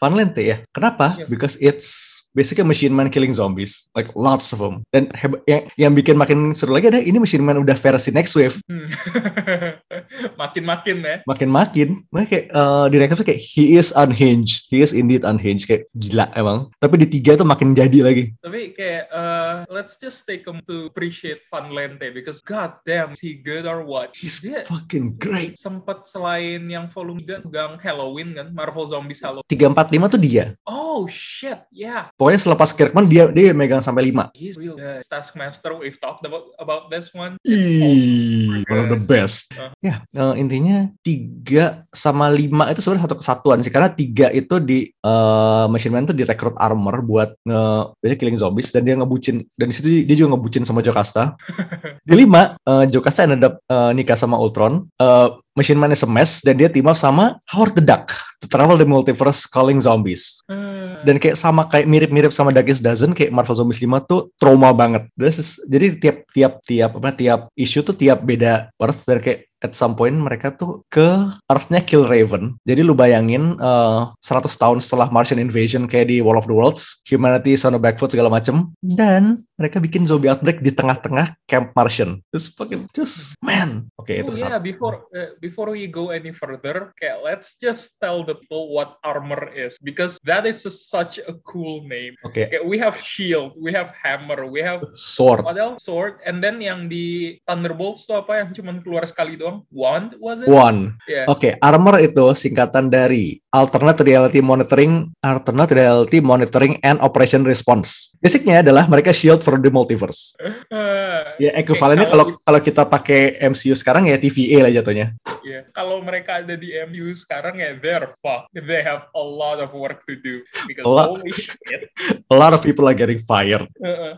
Lente 0.01 0.41
ya. 0.41 0.57
Kenapa? 0.73 1.17
Yes. 1.19 1.27
Because 1.29 1.55
it's 1.61 1.87
basically 2.33 2.65
machine 2.65 2.93
man 2.93 3.13
killing 3.13 3.33
zombies, 3.33 3.89
like 3.93 4.09
lots 4.17 4.51
of 4.53 4.59
them. 4.59 4.81
Dan 4.89 5.09
yang, 5.45 5.63
yang 5.77 5.93
bikin 5.93 6.17
makin 6.17 6.51
seru 6.57 6.73
lagi 6.73 6.89
ada 6.89 6.99
ini 6.99 7.21
machine 7.21 7.45
man 7.45 7.61
udah 7.61 7.77
versi 7.77 8.09
next 8.09 8.33
wave, 8.33 8.57
Hmm. 8.65 8.89
Makin-makin 10.41 10.97
ya. 11.01 11.17
makin-makin. 11.25 12.05
Makanya 12.13 12.29
kayak 12.29 12.45
uh, 12.53 12.85
direktur 12.89 13.17
tuh 13.21 13.27
kayak 13.27 13.41
he 13.41 13.75
is 13.77 13.89
unhinged, 13.95 14.69
he 14.69 14.79
is 14.81 14.93
indeed 14.93 15.25
unhinged 15.25 15.65
kayak 15.65 15.89
gila 15.97 16.29
emang. 16.37 16.69
Tapi 16.77 17.01
di 17.01 17.07
tiga 17.09 17.33
tuh 17.37 17.47
makin 17.47 17.73
jadi 17.73 17.99
lagi. 18.05 18.33
Tapi 18.41 18.73
kayak 18.77 19.09
uh, 19.09 19.65
let's 19.73 19.97
just 19.97 20.25
take 20.29 20.45
him 20.45 20.61
to 20.69 20.85
appreciate 20.89 21.41
Van 21.49 21.73
Lente 21.73 22.13
because 22.13 22.39
god 22.43 22.77
damn 22.85 23.13
is 23.13 23.21
he 23.21 23.33
good 23.37 23.65
or 23.65 23.81
what? 23.81 24.13
He's 24.13 24.37
Dia 24.43 24.67
fucking 24.67 25.17
great. 25.17 25.55
sempat 25.55 26.05
selain 26.05 26.67
yang 26.67 26.91
volume 26.91 27.23
3 27.23 27.47
pegang 27.47 27.79
Halloween 27.79 28.35
kan, 28.35 28.51
Marvel 28.51 28.85
Zombies 28.85 29.23
Halloween. 29.23 29.47
Tiga 29.47 29.71
empat 29.71 29.89
lima 29.89 30.11
tuh 30.11 30.19
dia. 30.19 30.53
Oh 30.67 31.07
shit, 31.07 31.63
yeah. 31.71 32.11
Pokoknya 32.19 32.39
selepas 32.43 32.69
Kirkman 32.75 33.07
dia 33.07 33.31
dia 33.31 33.55
megang 33.55 33.79
sampai 33.79 34.11
lima. 34.11 34.29
He's 34.35 34.59
real 34.59 34.75
good. 34.75 35.01
Taskmaster, 35.07 35.73
we've 35.73 35.97
talked 35.97 36.27
about 36.27 36.51
about 36.59 36.91
this 36.91 37.15
one. 37.15 37.39
It's 37.47 38.67
one 38.67 38.79
of 38.83 38.91
the 38.91 38.99
best. 38.99 39.55
Uh. 39.55 39.71
Ya, 39.79 40.02
eh, 40.11 40.35
intinya 40.41 40.91
tiga 40.99 41.87
sama 41.93 42.27
lima 42.27 42.67
itu 42.73 42.83
sebenarnya 42.83 43.05
satu 43.07 43.17
kesatuan 43.19 43.59
sih, 43.63 43.71
karena 43.71 43.89
tiga 43.91 44.27
itu 44.35 44.59
di 44.59 44.91
eh, 44.91 45.65
Machine 45.71 45.93
Man 45.95 46.09
tuh 46.09 46.17
direkrut 46.17 46.57
armor 46.59 46.99
buat 47.05 47.37
nge 47.47 47.63
dia 48.03 48.15
killing 48.19 48.39
zombies 48.39 48.73
dan 48.75 48.83
dia 48.83 48.99
ngebucin 48.99 49.47
dan 49.55 49.65
di 49.69 49.75
situ 49.75 49.87
dia 50.03 50.15
juga 50.17 50.35
ngebucin 50.35 50.63
sama 50.67 50.83
Jocasta. 50.83 51.37
di 52.07 52.13
lima, 52.13 52.59
eh, 52.63 52.85
Jocasta 52.91 53.23
ended 53.23 53.43
up 53.43 53.59
eh, 53.69 53.91
nikah 53.95 54.17
sama 54.19 54.35
Ultron. 54.35 54.87
Eh, 54.99 55.29
Machine 55.53 55.77
Man 55.77 55.93
is 55.93 56.01
a 56.01 56.09
mess 56.09 56.41
dan 56.41 56.57
dia 56.57 56.65
team 56.65 56.89
up 56.89 56.97
sama 56.97 57.37
Howard 57.53 57.77
the 57.77 57.85
Duck 57.85 58.09
to 58.41 58.49
travel 58.49 58.73
the 58.73 58.89
multiverse 58.89 59.45
calling 59.45 59.77
zombies. 59.77 60.41
Uh, 60.49 60.97
Dan 61.05 61.21
kayak 61.21 61.37
sama 61.37 61.69
kayak 61.69 61.85
mirip-mirip 61.85 62.33
sama 62.33 62.49
Darkest 62.49 62.81
Dozen 62.81 63.13
kayak 63.13 63.29
Marvel 63.29 63.53
Zombies 63.53 63.77
5 63.77 64.09
tuh 64.09 64.33
trauma 64.41 64.73
banget. 64.73 65.05
Is- 65.21 65.61
jadi 65.69 65.93
tiap 66.01 66.17
tiap 66.33 66.53
tiap 66.65 66.91
apa 66.97 67.13
tiap 67.13 67.53
isu 67.53 67.85
tuh 67.85 67.93
tiap 67.93 68.25
beda 68.25 68.73
Earth 68.81 69.05
dan 69.05 69.21
kayak 69.21 69.45
at 69.63 69.73
some 69.73 69.95
point 69.95 70.13
mereka 70.13 70.51
tuh 70.53 70.83
ke 70.91 71.07
Earth-nya 71.47 71.81
Kill 71.87 72.03
Raven. 72.05 72.59
Jadi 72.67 72.83
lu 72.83 72.93
bayangin 72.93 73.55
eh, 73.57 74.01
100 74.19 74.51
tahun 74.59 74.83
setelah 74.83 75.07
Martian 75.09 75.39
invasion 75.39 75.87
kayak 75.87 76.11
di 76.11 76.19
War 76.19 76.35
of 76.35 76.45
the 76.45 76.53
Worlds, 76.53 77.01
humanity 77.07 77.55
is 77.55 77.63
on 77.63 77.73
the 77.73 77.81
back 77.81 77.97
foot 77.97 78.11
segala 78.11 78.27
macem, 78.27 78.75
dan 78.83 79.41
mereka 79.63 79.79
bikin 79.79 80.03
zombie 80.03 80.27
outbreak 80.27 80.59
di 80.59 80.75
tengah-tengah 80.75 81.39
camp 81.47 81.71
Martian. 81.71 82.19
It's 82.35 82.51
fucking 82.51 82.91
just 82.91 83.31
man. 83.39 83.87
Oke, 83.95 84.19
Oh 84.19 84.27
itu 84.27 84.43
yeah, 84.43 84.59
before 84.59 85.07
uh, 85.15 85.39
before 85.39 85.71
we 85.71 85.87
go 85.87 86.11
any 86.11 86.35
further, 86.35 86.91
okay, 86.91 87.15
let's 87.23 87.55
just 87.55 87.95
tell 88.03 88.27
the 88.27 88.35
people 88.35 88.75
what 88.75 88.99
armor 89.07 89.47
is 89.55 89.79
because 89.79 90.19
that 90.27 90.43
is 90.43 90.67
a- 90.67 90.75
such 90.75 91.23
a 91.23 91.31
cool 91.47 91.87
name. 91.87 92.19
Oke, 92.27 92.43
Okay, 92.51 92.59
we 92.67 92.75
have 92.75 92.99
shield, 92.99 93.55
we 93.55 93.71
have 93.71 93.95
hammer, 93.95 94.43
we 94.43 94.59
have 94.59 94.83
sword. 94.91 95.47
what 95.47 95.55
else? 95.55 95.87
Sword, 95.87 96.19
and 96.27 96.43
then 96.43 96.59
yang 96.59 96.91
di 96.91 97.39
Thunderbolts 97.47 98.03
tuh 98.03 98.19
apa 98.19 98.43
yang 98.43 98.51
cuman 98.51 98.83
keluar 98.83 99.07
sekali 99.07 99.39
doang? 99.39 99.63
Wand 99.71 100.19
was 100.19 100.43
it? 100.43 100.51
One. 100.51 100.99
Yeah. 101.07 101.31
Oke, 101.31 101.55
armor 101.63 102.03
itu 102.03 102.35
singkatan 102.35 102.91
dari 102.91 103.39
Alternate 103.53 104.01
Reality 104.01 104.41
Monitoring, 104.41 105.13
Alternate 105.21 105.71
Reality 105.77 106.17
Monitoring 106.19 106.81
and 106.81 106.97
Operation 107.05 107.45
Response. 107.45 108.17
Basicnya 108.17 108.65
adalah 108.65 108.89
mereka 108.89 109.13
shield 109.13 109.45
for 109.45 109.61
the 109.61 109.69
multiverse. 109.69 110.33
Uh, 110.73 111.05
Ya, 111.41 111.49
ekuivalennya 111.57 112.05
kalau 112.05 112.37
kalau 112.45 112.59
kita 112.61 112.85
pakai 112.85 113.41
MCU 113.41 113.73
sekarang 113.73 114.05
ya 114.05 114.21
TVA 114.21 114.69
lah 114.69 114.71
jatuhnya. 114.71 115.17
yeah. 115.41 115.65
kalau 115.73 115.97
mereka 116.05 116.45
ada 116.45 116.53
di 116.53 116.77
MU 116.89 117.09
sekarang 117.17 117.57
ya 117.57 117.73
they're 117.81 118.13
fucked. 118.21 118.53
They 118.53 118.85
have 118.85 119.09
a 119.17 119.23
lot 119.23 119.57
of 119.57 119.73
work 119.73 120.05
to 120.05 120.13
do 120.13 120.45
because 120.69 120.85
A 120.85 120.89
lot. 120.89 121.17
holy 121.17 121.33
shit. 121.33 121.89
A 122.33 122.35
lot 122.37 122.53
of 122.53 122.61
people 122.61 122.85
are 122.85 122.93
getting 122.93 123.17
fired. 123.17 123.65
Uh, 123.81 124.13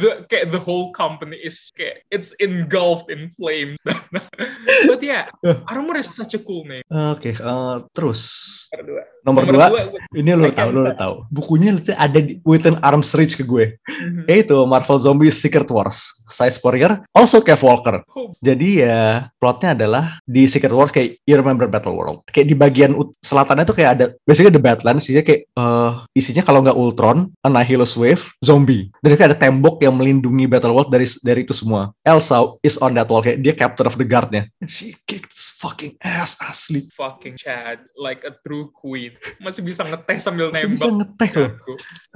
the 0.00 0.24
kayak 0.32 0.48
the 0.48 0.60
whole 0.60 0.96
company 0.96 1.36
is 1.36 1.68
kayak 1.76 2.08
it's 2.08 2.32
engulfed 2.40 3.12
in 3.12 3.28
flames. 3.36 3.76
But 4.88 5.00
yeah, 5.04 5.28
armor 5.68 6.00
is 6.00 6.08
such 6.08 6.32
a 6.32 6.40
cool 6.40 6.64
name. 6.64 6.84
Oke, 6.88 7.36
eh, 7.36 7.76
terus 7.92 8.20
berdua. 8.72 9.04
Nomor 9.26 9.42
dua. 9.50 9.66
nomor, 9.68 9.90
dua, 9.90 10.00
ini 10.14 10.30
lo 10.38 10.46
I 10.46 10.54
tahu, 10.54 10.70
tell. 10.70 10.86
tahu. 10.94 11.14
Bukunya 11.34 11.74
ada 11.98 12.18
di, 12.22 12.38
within 12.46 12.78
arm's 12.80 13.10
reach 13.18 13.34
ke 13.34 13.42
gue. 13.42 13.74
Mhm. 13.90 14.30
Yaitu 14.30 14.54
Marvel 14.70 15.02
Zombies 15.02 15.34
Secret 15.34 15.66
Wars. 15.66 16.22
Size 16.30 16.62
Warrior, 16.62 17.02
also 17.10 17.42
Kev 17.42 17.58
Walker. 17.66 18.06
Oh, 18.14 18.30
Jadi 18.38 18.86
ya 18.86 19.26
plotnya 19.42 19.74
adalah 19.74 20.22
di 20.22 20.46
Secret 20.46 20.70
Wars 20.70 20.94
kayak 20.94 21.18
you 21.26 21.34
remember 21.34 21.66
Battle 21.66 21.98
World. 21.98 22.22
Kayak 22.30 22.46
di 22.46 22.54
bagian 22.54 22.94
selatannya 23.18 23.66
tuh 23.66 23.74
kayak 23.74 23.90
ada 23.98 24.06
basically 24.22 24.54
the 24.54 24.62
Badlands 24.62 25.10
isinya 25.10 25.26
kayak 25.26 25.42
eh, 25.50 25.92
isinya 26.14 26.46
kalau 26.46 26.62
nggak 26.62 26.78
Ultron, 26.78 27.34
Annihilus 27.42 27.98
Wave, 27.98 28.22
zombie. 28.46 28.86
Dan 29.02 29.18
kayak 29.18 29.34
ada 29.34 29.38
tembok 29.42 29.82
yang 29.82 29.98
melindungi 29.98 30.46
Battle 30.46 30.70
World 30.70 30.94
dari 30.94 31.10
dari 31.26 31.42
itu 31.42 31.50
semua. 31.50 31.90
Elsa 32.06 32.46
is 32.62 32.78
on 32.78 32.94
that 32.94 33.10
wall 33.10 33.24
kayak 33.24 33.42
dia 33.42 33.56
captain 33.58 33.90
of 33.90 33.98
the 33.98 34.06
guardnya. 34.06 34.46
She 34.70 34.94
kicked 35.10 35.34
fucking 35.34 35.98
ass 36.04 36.38
asli. 36.38 36.86
fucking 36.94 37.34
Chad, 37.40 37.82
like 37.98 38.22
a 38.22 38.32
true 38.46 38.70
queen. 38.70 39.15
Masih 39.40 39.62
bisa 39.62 39.82
ngeteh 39.84 40.18
sambil 40.18 40.50
Masih 40.52 40.68
nembak. 40.68 40.76
bisa 40.76 40.88
ngeteh 40.92 41.30
loh. 41.36 41.50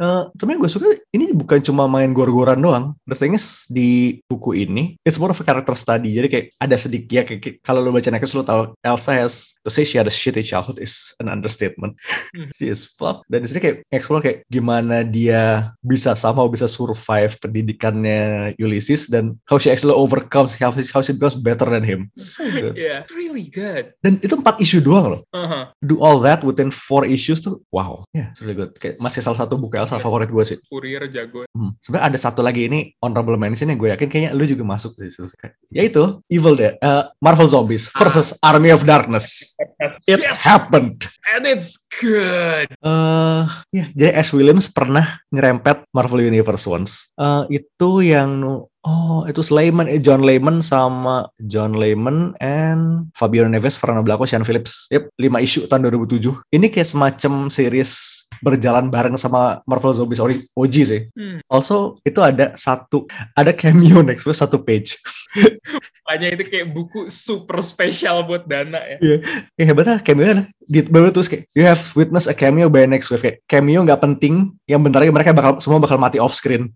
Eh, 0.00 0.23
sebenarnya 0.37 0.61
gue 0.64 0.71
suka 0.71 0.87
ini 1.12 1.25
bukan 1.37 1.61
cuma 1.61 1.85
main 1.85 2.11
gor-goran 2.16 2.61
doang. 2.61 2.97
The 3.04 3.16
thing 3.16 3.37
is 3.37 3.69
di 3.69 4.21
buku 4.26 4.64
ini 4.64 4.97
it's 5.04 5.21
more 5.21 5.30
of 5.33 5.40
a 5.40 5.45
character 5.45 5.76
study. 5.76 6.16
Jadi 6.16 6.28
kayak 6.28 6.47
ada 6.61 6.76
sedikit 6.76 7.11
ya 7.11 7.23
kayak, 7.26 7.40
kayak 7.40 7.57
kalau 7.64 7.85
lo 7.85 7.92
baca 7.92 8.09
Next 8.11 8.35
lo 8.35 8.42
tahu 8.42 8.75
Elsa 8.83 9.12
has 9.14 9.54
to 9.62 9.71
say 9.71 9.87
she 9.87 10.00
had 10.00 10.09
a 10.09 10.14
shitty 10.14 10.42
childhood 10.42 10.80
is 10.80 11.12
an 11.21 11.28
understatement. 11.28 11.95
Hmm. 12.33 12.49
she 12.57 12.73
is 12.73 12.88
fuck. 12.88 13.23
Dan 13.28 13.45
di 13.45 13.49
sini 13.52 13.61
kayak 13.61 13.76
explore 13.92 14.25
kayak 14.25 14.42
gimana 14.49 15.04
dia 15.07 15.73
bisa 15.85 16.16
sama 16.16 16.42
bisa 16.50 16.66
survive 16.66 17.37
pendidikannya 17.38 18.52
Ulysses 18.59 19.09
dan 19.09 19.38
how 19.47 19.57
she 19.57 19.71
actually 19.71 19.95
overcomes 19.95 20.57
how 20.59 20.73
she, 20.75 20.85
how 20.90 21.02
she 21.02 21.14
becomes 21.14 21.38
better 21.38 21.66
than 21.69 21.85
him. 21.85 22.11
So 22.16 22.45
good. 22.62 22.76
Yeah, 22.76 23.07
really 23.14 23.49
good. 23.49 23.95
Dan 24.04 24.19
itu 24.21 24.35
empat 24.37 24.61
isu 24.61 24.83
doang 24.83 25.16
loh. 25.16 25.23
Uh-huh. 25.33 25.71
Do 25.85 26.00
all 26.02 26.19
that 26.26 26.42
within 26.42 26.73
four 26.90 27.06
issues 27.06 27.38
tuh 27.38 27.62
wow. 27.70 28.02
Ya, 28.11 28.18
yeah, 28.18 28.26
it's 28.35 28.42
really 28.42 28.59
good. 28.59 28.75
Kayak 28.75 28.99
masih 28.99 29.23
salah 29.23 29.38
satu 29.47 29.54
buku 29.54 29.78
Elsa 29.78 30.02
favorit 30.02 30.26
gue 30.26 30.42
sih. 30.42 30.59
Courier 30.66 31.06
jago. 31.06 31.47
Hmm. 31.54 31.78
Sebenarnya 31.78 32.11
ada 32.11 32.18
satu 32.18 32.42
lagi 32.42 32.66
ini 32.66 32.90
honorable 32.99 33.38
mention 33.38 33.70
yang 33.70 33.78
gue 33.78 33.94
yakin 33.94 34.11
kayaknya 34.11 34.30
lu 34.35 34.42
juga 34.42 34.66
masuk 34.66 34.99
di 34.99 35.06
situ. 35.06 35.30
Yaitu 35.70 36.18
Evil 36.26 36.59
Dead, 36.59 36.75
eh, 36.82 37.04
Marvel 37.23 37.47
Zombies 37.47 37.87
versus 37.94 38.35
Army 38.42 38.75
of 38.75 38.82
Darkness. 38.82 39.54
It 40.11 40.18
Yes! 40.18 40.42
happened. 40.42 41.06
And 41.30 41.47
it's 41.47 41.78
good. 42.02 42.66
Eh, 42.75 43.42
ya, 43.70 43.85
jadi 43.94 44.11
S. 44.18 44.35
Williams 44.35 44.66
pernah 44.66 45.23
nyerempet 45.30 45.87
Marvel 45.94 46.26
Universe 46.26 46.66
once. 46.66 47.14
Eh, 47.14 47.62
itu 47.62 48.02
yang 48.02 48.66
Oh, 48.80 49.28
itu 49.28 49.44
Layman, 49.52 49.84
eh, 49.92 50.00
John 50.00 50.25
Layman 50.25 50.64
sama 50.64 51.28
John 51.44 51.76
Layman 51.76 52.32
and 52.40 53.12
Fabio 53.12 53.44
Neves, 53.44 53.76
Fernando 53.76 54.00
Blanco, 54.00 54.25
Sean 54.25 54.40
Phillips. 54.40 54.88
Yep, 54.88 55.12
5 55.20 55.37
isu 55.44 55.60
tahun 55.68 55.84
2007. 55.92 56.32
Ini 56.49 56.72
kayak 56.72 56.88
semacam 56.88 57.52
series 57.52 58.25
berjalan 58.40 58.88
bareng 58.88 59.20
sama 59.20 59.60
Marvel 59.68 59.92
Zombies 59.92 60.16
ori- 60.16 60.49
OG 60.56 60.75
sih. 60.88 61.02
Hmm. 61.12 61.44
Also, 61.52 62.00
itu 62.08 62.25
ada 62.25 62.56
satu, 62.56 63.04
ada 63.37 63.52
cameo 63.52 64.00
next 64.00 64.25
week 64.25 64.40
satu 64.40 64.56
page. 64.56 64.96
Makanya 66.08 66.40
itu 66.40 66.44
kayak 66.49 66.72
buku 66.72 67.12
super 67.12 67.60
spesial 67.60 68.25
buat 68.25 68.49
Dana 68.49 68.80
ya. 68.96 69.20
Ya 69.60 69.64
hebatnya 69.68 70.00
cameo 70.00 70.25
nya 70.25 70.49
di 70.70 70.87
baru 70.87 71.10
terus 71.10 71.26
kayak 71.26 71.50
you 71.58 71.66
have 71.66 71.82
witnessed 71.99 72.30
a 72.30 72.34
cameo 72.34 72.70
by 72.70 72.87
next 72.87 73.10
week 73.10 73.18
kayak 73.18 73.42
cameo 73.50 73.82
nggak 73.82 73.99
penting 73.99 74.54
yang 74.70 74.87
bentar 74.87 75.02
lagi 75.02 75.10
mereka 75.10 75.34
bakal 75.34 75.58
semua 75.58 75.82
bakal 75.82 75.99
mati 75.99 76.22
off 76.22 76.30
screen 76.30 76.70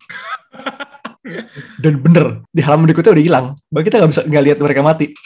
dan 1.84 1.94
bener 2.04 2.44
di 2.52 2.60
halaman 2.60 2.84
berikutnya 2.84 3.16
udah 3.16 3.24
hilang 3.24 3.46
bahkan 3.72 3.86
kita 3.88 3.96
nggak 4.04 4.12
bisa 4.12 4.22
nggak 4.28 4.44
lihat 4.44 4.58
mereka 4.60 4.82
mati 4.84 5.16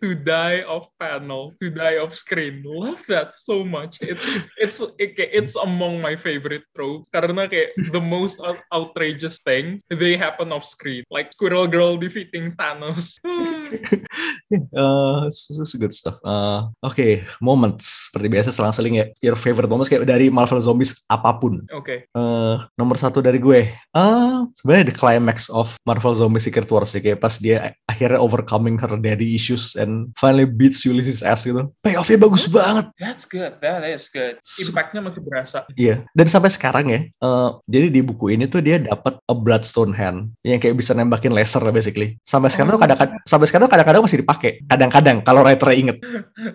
to 0.00 0.14
die 0.14 0.62
off 0.62 0.88
panel, 1.00 1.54
to 1.60 1.70
die 1.70 1.98
off 1.98 2.14
screen. 2.14 2.62
Love 2.64 3.04
that 3.06 3.34
so 3.34 3.64
much. 3.64 3.98
It's 4.00 4.24
it's 4.56 4.78
it's 4.98 5.56
among 5.56 6.00
my 6.00 6.14
favorite 6.16 6.64
tropes 6.76 7.08
karena 7.10 7.48
kayak 7.50 7.74
the 7.90 8.00
most 8.00 8.38
out- 8.40 8.62
outrageous 8.72 9.40
things 9.42 9.82
they 9.90 10.16
happen 10.16 10.52
off 10.54 10.64
screen. 10.64 11.02
Like 11.10 11.32
Squirrel 11.34 11.66
Girl 11.66 11.96
defeating 11.98 12.54
Thanos. 12.56 13.18
uh, 14.76 15.26
it's 15.28 15.74
good 15.76 15.94
stuff 15.94 16.16
Uh, 16.24 16.68
oke 16.82 17.22
moments 17.38 18.10
seperti 18.10 18.26
biasa 18.28 18.50
selang-seling 18.52 19.00
ya 19.00 19.06
your 19.22 19.38
favorite 19.38 19.70
moments 19.70 19.88
kayak 19.88 20.04
dari 20.04 20.28
Marvel 20.28 20.58
Zombies 20.60 21.04
apa 21.08 21.36
pun 21.38 21.62
Oke. 21.72 22.04
Eh, 22.10 22.54
nomor 22.76 22.96
satu 22.98 23.22
dari 23.22 23.38
gue 23.38 23.70
ah 23.94 24.44
sebenarnya 24.58 24.92
the 24.92 24.96
climax 24.96 25.46
of 25.48 25.72
Marvel 25.86 26.12
Zombie 26.16 26.42
Secret 26.42 26.68
Wars 26.68 26.92
ya 26.92 27.00
kayak 27.00 27.20
pas 27.22 27.38
dia 27.38 27.72
akhirnya 27.86 28.18
overcoming 28.18 28.76
her 28.80 28.90
daddy 28.98 29.32
issues 29.32 29.78
and 29.78 30.10
finally 30.18 30.44
beats 30.44 30.82
Ulysses 30.84 31.22
ass 31.22 31.46
gitu 31.46 31.68
payoffnya 31.80 32.18
bagus 32.20 32.48
banget 32.50 32.90
That's 32.98 33.24
good. 33.24 33.58
That 33.62 33.86
is 33.86 34.10
good. 34.10 34.38
Impactnya 34.42 35.00
masih 35.02 35.22
berasa. 35.22 35.58
Iya, 35.74 36.02
dan 36.14 36.26
sampai 36.30 36.50
sekarang 36.50 36.86
ya, 36.90 37.00
eh, 37.06 37.50
jadi 37.66 37.88
di 37.90 38.00
buku 38.02 38.34
ini 38.34 38.46
tuh 38.46 38.62
dia 38.62 38.78
dapat 38.78 39.18
a 39.26 39.34
bloodstone 39.34 39.94
hand 39.94 40.34
yang 40.42 40.58
kayak 40.58 40.76
bisa 40.78 40.92
nembakin 40.94 41.32
laser 41.34 41.62
basically. 41.70 42.18
Sampai 42.22 42.50
sekarang 42.52 42.74
tuh 42.74 42.78
Oh. 42.78 42.84
kadang-kadang 42.86 43.18
sampai 43.26 43.46
sekarang 43.50 43.57
tuh 43.58 43.70
kadang-kadang 43.70 44.02
masih 44.06 44.22
dipakai. 44.22 44.62
Kadang-kadang 44.64 45.20
kalau 45.26 45.42
writer 45.42 45.70
inget. 45.74 45.98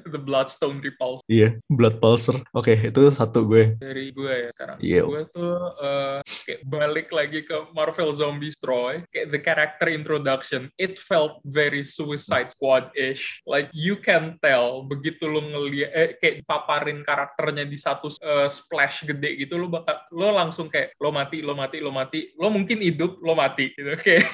The 0.07 0.19
Bloodstone 0.19 0.79
Repulse 0.79 1.21
Iya, 1.27 1.59
blood 1.67 1.99
pulsar. 1.99 2.39
Oke, 2.55 2.73
itu 2.75 3.01
satu 3.11 3.43
gue. 3.43 3.75
dari 3.77 4.15
gue 4.15 4.31
ya 4.31 4.49
sekarang. 4.55 4.77
Iya. 4.79 5.01
Gue 5.03 5.23
tuh 5.29 5.53
eh, 5.83 6.17
kayak 6.43 6.61
balik 6.67 7.09
lagi 7.09 7.43
ke 7.43 7.67
Marvel 7.71 8.13
Zombies 8.13 8.59
Troy. 8.59 9.01
Kayak 9.11 9.27
the 9.33 9.41
character 9.41 9.87
introduction, 9.89 10.69
it 10.77 10.99
felt 10.99 11.39
very 11.47 11.81
Suicide 11.83 12.51
Squad-ish. 12.53 13.43
Like 13.47 13.71
you 13.73 13.99
can 13.99 14.37
tell 14.43 14.85
begitu 14.85 15.27
lu 15.27 15.41
ngeliat 15.41 15.91
eh, 15.91 16.09
kayak 16.19 16.43
paparin 16.47 17.01
karakternya 17.03 17.67
di 17.67 17.79
satu 17.79 18.11
eh, 18.21 18.49
splash 18.51 19.07
gede 19.07 19.39
gitu, 19.39 19.59
lu 19.59 19.67
bakal 19.71 19.99
lo 20.13 20.35
langsung 20.35 20.67
kayak 20.67 20.95
lo 20.99 21.09
mati, 21.09 21.39
lo 21.43 21.55
mati, 21.55 21.77
lo 21.79 21.91
mati, 21.91 22.19
lo 22.37 22.47
mungkin 22.51 22.79
hidup, 22.83 23.19
lo 23.23 23.33
mati 23.33 23.71
gitu. 23.73 23.95
Kayak 24.03 24.25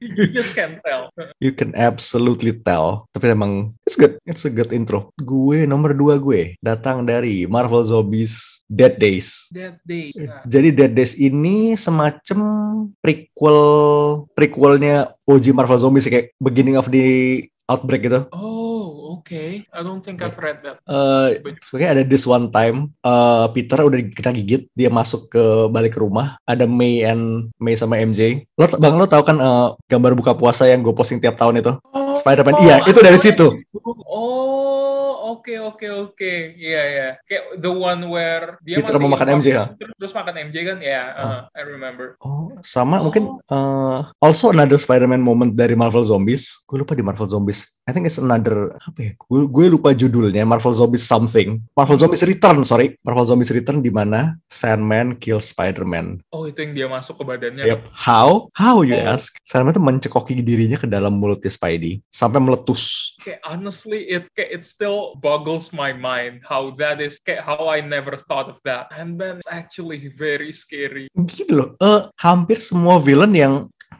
you 0.00 0.26
just 0.30 0.54
can 0.54 0.82
tell. 0.82 1.10
You 1.38 1.54
can 1.54 1.72
absolutely 1.78 2.52
tell. 2.66 3.06
Tapi 3.14 3.32
emang 3.32 3.74
it's 3.86 3.94
good. 3.94 4.18
It's 4.26 4.44
a 4.44 4.52
good 4.52 4.74
intro. 4.74 5.14
Gue 5.22 5.64
nomor 5.64 5.94
dua 5.94 6.18
gue 6.18 6.58
datang 6.60 7.06
dari 7.06 7.46
Marvel 7.46 7.86
Zombies 7.86 8.64
Dead 8.66 8.98
Days. 8.98 9.50
That 9.54 9.78
days. 9.86 10.18
nah. 10.18 10.42
Jadi 10.46 10.74
Dead 10.74 10.92
Days 10.92 11.14
ini 11.22 11.78
semacam 11.78 12.40
prequel 12.98 13.60
prequelnya 14.34 15.14
OG 15.22 15.54
Marvel 15.54 15.78
Zombies 15.78 16.10
kayak 16.10 16.34
beginning 16.42 16.74
of 16.74 16.90
the 16.90 17.38
outbreak 17.70 18.02
gitu. 18.02 18.26
Oh, 18.34 19.16
okay. 19.22 19.62
I 19.70 19.80
don't 19.86 20.02
think 20.02 20.18
I've 20.18 20.36
read 20.36 20.66
that. 20.66 20.82
Eh, 20.82 21.28
Oke 21.72 21.86
ada 21.86 22.02
this 22.02 22.26
one 22.26 22.50
time 22.50 22.90
eh, 23.06 23.46
Peter 23.54 23.78
udah 23.86 24.00
kena 24.12 24.34
gigit 24.34 24.66
dia 24.74 24.90
masuk 24.90 25.30
ke 25.30 25.42
balik 25.70 25.94
ke 25.94 26.02
rumah 26.02 26.36
ada 26.44 26.66
May 26.66 27.06
and 27.06 27.54
May 27.62 27.78
sama 27.78 28.02
MJ 28.02 28.44
lo 28.58 28.66
bang 28.66 28.98
lo 28.98 29.06
tahu 29.06 29.22
kan 29.22 29.38
eh, 29.38 29.68
gambar 29.86 30.18
buka 30.18 30.34
puasa 30.34 30.66
yang 30.66 30.82
gue 30.82 30.92
posting 30.92 31.22
tiap 31.22 31.38
tahun 31.38 31.62
itu 31.62 31.72
Oh, 31.94 32.01
Spider-Man 32.22 32.54
iya 32.62 32.76
itu 32.86 32.98
dari 32.98 33.18
situ. 33.18 33.46
Oh, 34.06 35.02
oke 35.34 35.50
oke 35.58 35.86
oke. 35.90 36.32
Iya 36.54 36.82
ya. 36.84 37.08
Kayak 37.24 37.44
the 37.58 37.72
one 37.72 38.06
where 38.06 38.56
dia 38.62 38.78
Peter 38.78 38.94
masih 38.94 39.02
mau 39.02 39.10
makan 39.10 39.28
MJ, 39.40 39.46
ya? 39.50 39.64
terus, 39.74 39.92
terus 39.98 40.12
makan 40.12 40.34
MJ 40.48 40.56
kan? 40.62 40.78
Ya, 40.78 41.02
Ah. 41.12 41.22
uh, 41.24 41.40
I 41.58 41.62
remember. 41.64 42.14
Oh, 42.20 42.52
sama 42.60 43.00
Oh. 43.00 43.08
mungkin 43.08 43.24
uh, 43.48 44.06
also 44.20 44.50
another 44.50 44.76
Spider-Man 44.76 45.18
moment 45.18 45.52
dari 45.52 45.74
Marvel 45.74 46.04
Zombies. 46.04 46.62
Gue 46.64 46.80
lupa 46.80 46.92
di 46.92 47.02
Marvel 47.02 47.26
Zombies. 47.26 47.80
I 47.82 47.90
think 47.90 48.06
it's 48.06 48.20
another 48.20 48.78
apa 48.78 48.98
ya? 49.00 49.12
Gue, 49.18 49.50
gue 49.50 49.66
lupa 49.72 49.90
judulnya. 49.90 50.46
Marvel 50.46 50.70
Zombies 50.70 51.02
something. 51.02 51.58
Marvel 51.74 51.98
Zombies 51.98 52.22
Return, 52.22 52.62
sorry. 52.62 52.94
Marvel 53.02 53.26
Zombies 53.26 53.50
Return 53.50 53.82
di 53.82 53.90
mana 53.90 54.38
Sandman 54.46 55.18
kill 55.18 55.42
Spider-Man. 55.42 56.22
Oh, 56.30 56.46
itu 56.46 56.62
yang 56.62 56.72
dia 56.76 56.86
masuk 56.86 57.18
ke 57.18 57.24
badannya. 57.26 57.66
Yep. 57.66 57.90
How? 57.90 58.46
How 58.54 58.86
you 58.86 58.94
Oh. 58.94 59.10
ask? 59.10 59.34
Sandman 59.42 59.74
tuh 59.74 59.82
mencekoki 59.82 60.38
dirinya 60.38 60.78
ke 60.78 60.86
dalam 60.86 61.18
mulutnya 61.18 61.50
Spidey 61.50 61.98
sampai 62.12 62.38
meletus. 62.44 63.16
Kayak 63.24 63.40
honestly, 63.42 64.04
it 64.06 64.28
it 64.36 64.68
still 64.68 65.16
boggles 65.18 65.72
my 65.72 65.90
mind 65.96 66.44
how 66.44 66.70
that 66.76 67.00
is. 67.00 67.16
How 67.24 67.66
I 67.72 67.80
never 67.80 68.20
thought 68.28 68.52
of 68.52 68.60
that. 68.68 68.92
And 68.92 69.16
then 69.16 69.40
it's 69.40 69.48
actually 69.48 69.98
very 70.12 70.52
scary. 70.52 71.08
Gini 71.16 71.50
loh, 71.56 71.74
eh, 71.80 72.06
hampir 72.20 72.60
semua 72.60 73.00
villain 73.00 73.32
yang 73.32 73.54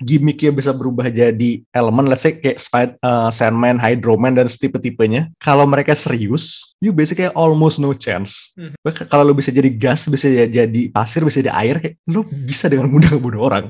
gimmicknya 0.04 0.52
bisa 0.52 0.72
berubah 0.76 1.08
jadi 1.08 1.64
elemen, 1.72 2.08
let's 2.08 2.24
say 2.24 2.36
kayak 2.36 2.60
Spid- 2.60 3.00
eh, 3.00 3.30
Sandman, 3.32 3.80
Hydro 3.80 4.20
Man, 4.20 4.36
dan 4.36 4.48
tipe-tipenya. 4.48 5.32
Kalau 5.40 5.64
mereka 5.64 5.96
serius, 5.96 6.71
you 6.82 6.90
basically 6.90 7.30
almost 7.38 7.78
no 7.78 7.94
chance. 7.94 8.50
Mhm. 8.58 8.74
Bahkan 8.82 9.06
Kalau 9.06 9.22
lu 9.22 9.38
bisa 9.38 9.54
jadi 9.54 9.70
gas, 9.70 10.10
bisa 10.10 10.26
jadi- 10.26 10.66
jadi 10.66 10.90
pasir, 10.90 11.22
bisa 11.22 11.38
jadi 11.38 11.54
air, 11.54 11.78
kayak 11.78 12.02
lu 12.10 12.26
bisa 12.26 12.66
dengan 12.66 12.90
mudah 12.90 13.14
ngebunuh 13.14 13.38
orang. 13.40 13.64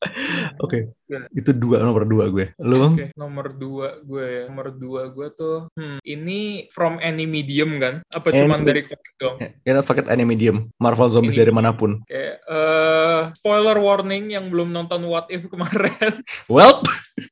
Oke, 0.64 0.92
Yeah. 1.10 1.26
itu 1.34 1.50
dua 1.50 1.82
nomor 1.82 2.06
dua 2.06 2.30
gue. 2.30 2.54
Lu 2.62 2.76
Bang? 2.78 2.94
Oke, 2.94 3.10
nomor 3.18 3.50
dua 3.50 3.98
gue 3.98 4.24
ya. 4.24 4.42
Nomor 4.46 4.70
dua 4.70 5.10
gue 5.10 5.26
tuh, 5.34 5.66
hmm, 5.74 5.98
ini 6.06 6.70
from 6.70 7.02
any 7.02 7.26
medium 7.26 7.82
kan? 7.82 7.98
Apa 8.14 8.30
cuman 8.30 8.62
dari 8.62 8.86
komik 8.86 9.12
doang? 9.18 9.42
Ya, 9.66 9.74
not 9.74 9.84
forget 9.84 10.06
any 10.06 10.22
medium, 10.22 10.70
Marvel 10.78 11.10
Zombies 11.10 11.34
Any 11.34 11.42
dari 11.42 11.50
mana 11.52 11.74
pun. 11.74 11.98
Kayak, 12.06 12.46
eh, 12.46 13.20
spoiler 13.34 13.82
warning 13.82 14.30
yang 14.30 14.54
belum 14.54 14.70
nonton 14.70 15.02
What 15.02 15.26
If 15.34 15.50
kemarin. 15.50 16.22
Well, 16.52 16.78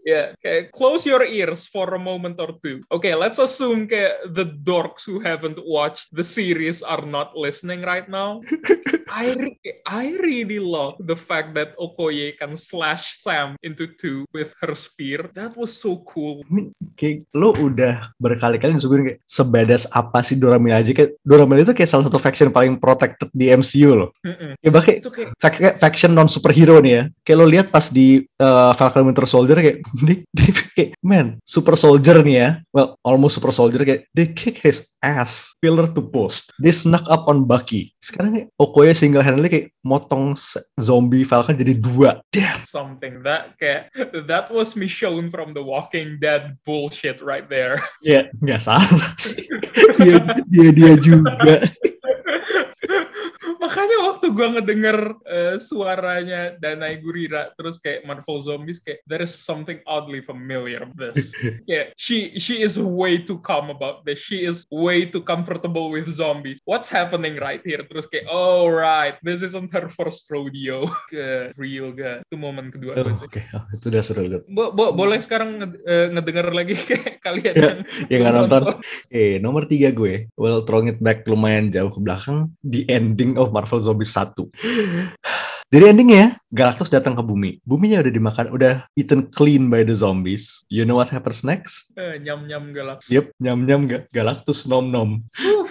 Ya, 0.05 0.37
kayak 0.45 0.69
close 0.69 1.09
your 1.09 1.25
ears 1.25 1.65
for 1.65 1.89
a 1.89 2.01
moment 2.01 2.37
or 2.37 2.53
two. 2.61 2.85
Okay, 2.93 3.17
let's 3.17 3.41
assume 3.41 3.89
kayak 3.89 4.21
the 4.37 4.45
dorks 4.45 5.09
who 5.09 5.17
haven't 5.19 5.59
watched 5.63 6.11
the 6.15 6.25
series 6.25 6.83
are 6.83 7.05
not 7.05 7.35
listening 7.37 7.83
right 7.83 8.09
now. 8.09 8.41
I 9.09 9.33
re- 9.35 9.59
I 9.89 10.17
really 10.21 10.61
love 10.61 11.01
the 11.01 11.17
fact 11.17 11.57
that 11.57 11.75
Okoye 11.81 12.37
can 12.37 12.57
slash 12.57 13.17
Sam 13.17 13.57
into 13.65 13.89
two 13.97 14.25
with 14.33 14.53
her 14.61 14.75
spear. 14.75 15.31
That 15.35 15.57
was 15.57 15.75
so 15.75 16.05
cool. 16.09 16.45
kayak 16.99 17.31
lo 17.33 17.55
udah 17.55 18.11
berkali-kali 18.19 18.75
disuguhin 18.75 19.07
kayak 19.07 19.21
sebadas 19.31 19.87
apa 19.95 20.21
sih 20.21 20.35
Dora 20.35 20.59
Milaje 20.59 20.91
kayak 20.93 21.15
Dora 21.23 21.47
Milaje 21.47 21.71
itu 21.71 21.75
kayak 21.79 21.91
salah 21.91 22.05
satu 22.11 22.19
faction 22.19 22.51
paling 22.51 22.77
protected 22.77 23.31
di 23.31 23.49
MCU 23.55 23.95
loh. 23.95 24.11
Mm-mm. 24.27 24.59
Ya 24.61 24.71
bahkan 24.75 24.99
Itu 24.99 25.11
kayak 25.15 25.39
kayak 25.39 25.77
faction 25.79 26.13
non 26.13 26.27
superhero 26.27 26.83
nih 26.83 26.93
ya. 26.93 27.03
Kayak 27.23 27.39
lo 27.39 27.47
lihat 27.47 27.67
pas 27.71 27.87
di 27.89 28.27
uh, 28.43 28.73
Falcon 28.75 29.07
Winter 29.07 29.25
Soldier 29.25 29.59
kayak 29.59 29.79
dia, 30.07 30.17
dia 30.35 30.51
kayak 30.75 30.91
man 31.01 31.39
super 31.47 31.79
soldier 31.79 32.21
nih 32.21 32.37
ya. 32.37 32.49
Well 32.75 32.99
almost 33.07 33.39
super 33.39 33.55
soldier 33.55 33.83
kayak 33.87 34.11
they 34.13 34.29
kick 34.31 34.61
his 34.61 34.93
ass 35.09 35.57
pillar 35.65 35.89
to 35.89 36.05
post. 36.05 36.53
They 36.61 36.77
snuck 36.77 37.09
up 37.09 37.25
on 37.33 37.49
Bucky. 37.49 37.97
Sekarang 37.97 38.53
Okoye 38.61 38.93
single 38.93 39.25
handedly 39.25 39.49
kayak 39.49 39.67
motong 39.81 40.37
zombie 40.77 41.25
Falcon 41.25 41.57
jadi 41.57 41.81
dua. 41.81 42.21
Damn. 42.29 42.69
something 42.69 43.25
that 43.25 43.57
kayak 43.57 43.89
that 44.29 44.53
was 44.53 44.77
me 44.77 44.85
shown 44.85 45.33
from 45.33 45.57
the 45.57 45.65
Walking 45.65 46.21
Dead 46.21 46.61
bullshit 46.69 47.25
right 47.25 47.49
there. 47.49 47.81
Ya 48.05 48.29
nggak 48.45 48.61
salah 48.61 49.09
sih. 49.17 49.49
dia, 50.05 50.21
dia 50.53 50.69
dia 50.71 50.93
juga. 51.01 51.65
Makanya 53.99 54.15
waktu 54.15 54.27
gua 54.31 54.49
ngedenger 54.55 54.99
eh, 55.27 55.57
suaranya 55.59 56.55
Danai 56.63 57.03
Gurira 57.03 57.51
terus 57.59 57.83
kayak 57.83 58.07
Marvel 58.07 58.39
Zombies 58.47 58.79
kayak 58.79 59.03
there 59.11 59.19
is 59.19 59.35
something 59.35 59.83
oddly 59.91 60.23
familiar 60.23 60.87
of 60.87 60.95
this. 60.95 61.35
kayak 61.69 61.99
she 61.99 62.39
she 62.39 62.63
is 62.63 62.79
way 62.79 63.19
too 63.19 63.43
calm 63.43 63.75
about 63.75 64.07
this. 64.07 64.23
She 64.23 64.47
is 64.47 64.63
way 64.71 65.03
too 65.03 65.19
comfortable 65.27 65.91
with 65.91 66.07
zombies. 66.15 66.63
What's 66.63 66.87
happening 66.87 67.43
right 67.43 67.59
here? 67.67 67.83
Terus 67.91 68.07
kayak 68.07 68.31
oh 68.31 68.71
right, 68.71 69.19
this 69.27 69.43
isn't 69.43 69.75
her 69.75 69.91
first 69.91 70.31
rodeo. 70.31 70.87
Good, 71.11 71.59
real 71.59 71.91
good. 71.91 72.23
Itu 72.31 72.39
momen 72.39 72.71
kedua 72.71 72.95
Oh, 72.95 73.19
Oke, 73.19 73.43
oh, 73.51 73.67
itu 73.75 73.91
udah 73.91 74.03
seru 74.07 74.31
banget. 74.31 74.47
Bo- 74.47 74.71
bo- 74.71 74.95
boleh 74.95 75.19
sekarang 75.19 75.59
nge- 75.59 75.83
eh, 75.91 76.07
ngedenger 76.15 76.47
lagi 76.55 76.75
kayak 76.79 77.19
kalian 77.19 77.55
Ya, 77.59 77.71
yang 78.15 78.23
Yang 78.23 78.35
nonton. 78.47 78.63
Eh, 79.11 79.43
nomor 79.43 79.67
tiga 79.67 79.91
gue. 79.91 80.31
Well, 80.39 80.63
throwing 80.63 80.87
it 80.87 81.03
back 81.03 81.27
lumayan 81.27 81.75
jauh 81.75 81.91
ke 81.91 81.99
belakang. 81.99 82.55
The 82.63 82.87
ending 82.87 83.35
of 83.35 83.51
Marvel 83.51 83.81
Zombies 83.89 84.13
1. 84.13 84.37
Jadi 85.73 85.85
endingnya, 85.85 86.41
Galactus 86.49 86.89
datang 86.89 87.13
ke 87.13 87.21
bumi. 87.21 87.61
Buminya 87.61 88.01
udah 88.01 88.09
dimakan, 88.09 88.47
udah 88.49 88.89
eaten 88.97 89.29
clean 89.29 89.69
by 89.69 89.85
the 89.85 89.93
zombies. 89.93 90.65
You 90.73 90.89
know 90.89 90.97
what 90.97 91.13
happens 91.13 91.45
next? 91.45 91.93
eh, 91.93 92.17
nyam-nyam 92.17 92.73
galak. 92.73 93.05
Yep, 93.13 93.37
nyam-nyam 93.37 93.85
ga- 93.85 94.09
Galactus 94.09 94.65
nom-nom. 94.65 95.21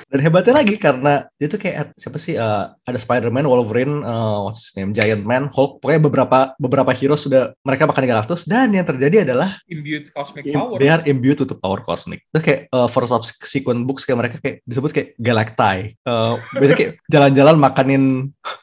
Dan 0.08 0.24
hebatnya 0.24 0.64
lagi 0.64 0.76
karena 0.80 1.28
dia 1.36 1.48
tuh 1.52 1.60
kayak 1.60 1.92
siapa 2.00 2.16
sih 2.16 2.40
eh, 2.40 2.66
ada 2.72 3.00
Spider-Man, 3.00 3.44
Wolverine, 3.44 4.04
eh, 4.04 4.38
what's 4.44 4.72
his 4.72 4.74
name, 4.80 4.96
Giant 4.96 5.28
Man, 5.28 5.52
Hulk, 5.52 5.84
pokoknya 5.84 6.02
beberapa 6.04 6.40
beberapa 6.56 6.92
hero 6.96 7.20
sudah 7.20 7.52
mereka 7.64 7.84
makan 7.84 8.08
Galactus 8.08 8.48
dan 8.48 8.72
yang 8.72 8.88
terjadi 8.88 9.28
adalah 9.28 9.60
Imbued 9.68 10.10
cosmic 10.16 10.48
Im- 10.48 10.56
power. 10.56 10.78
They 10.80 10.88
are 10.88 11.04
imbued 11.04 11.44
with 11.44 11.52
the 11.52 11.60
power 11.60 11.84
cosmic. 11.84 12.24
Itu 12.32 12.40
kayak 12.40 12.62
uh, 12.72 12.88
for 12.88 13.04
subsequent 13.04 13.84
books 13.84 14.08
kayak 14.08 14.20
mereka 14.20 14.38
kayak 14.40 14.64
disebut 14.64 14.92
kayak 14.96 15.10
galacti. 15.20 15.98
Uh, 16.08 16.40
biasanya 16.56 16.78
kayak 16.78 16.94
jalan-jalan 17.14 17.56
makanin 17.60 18.04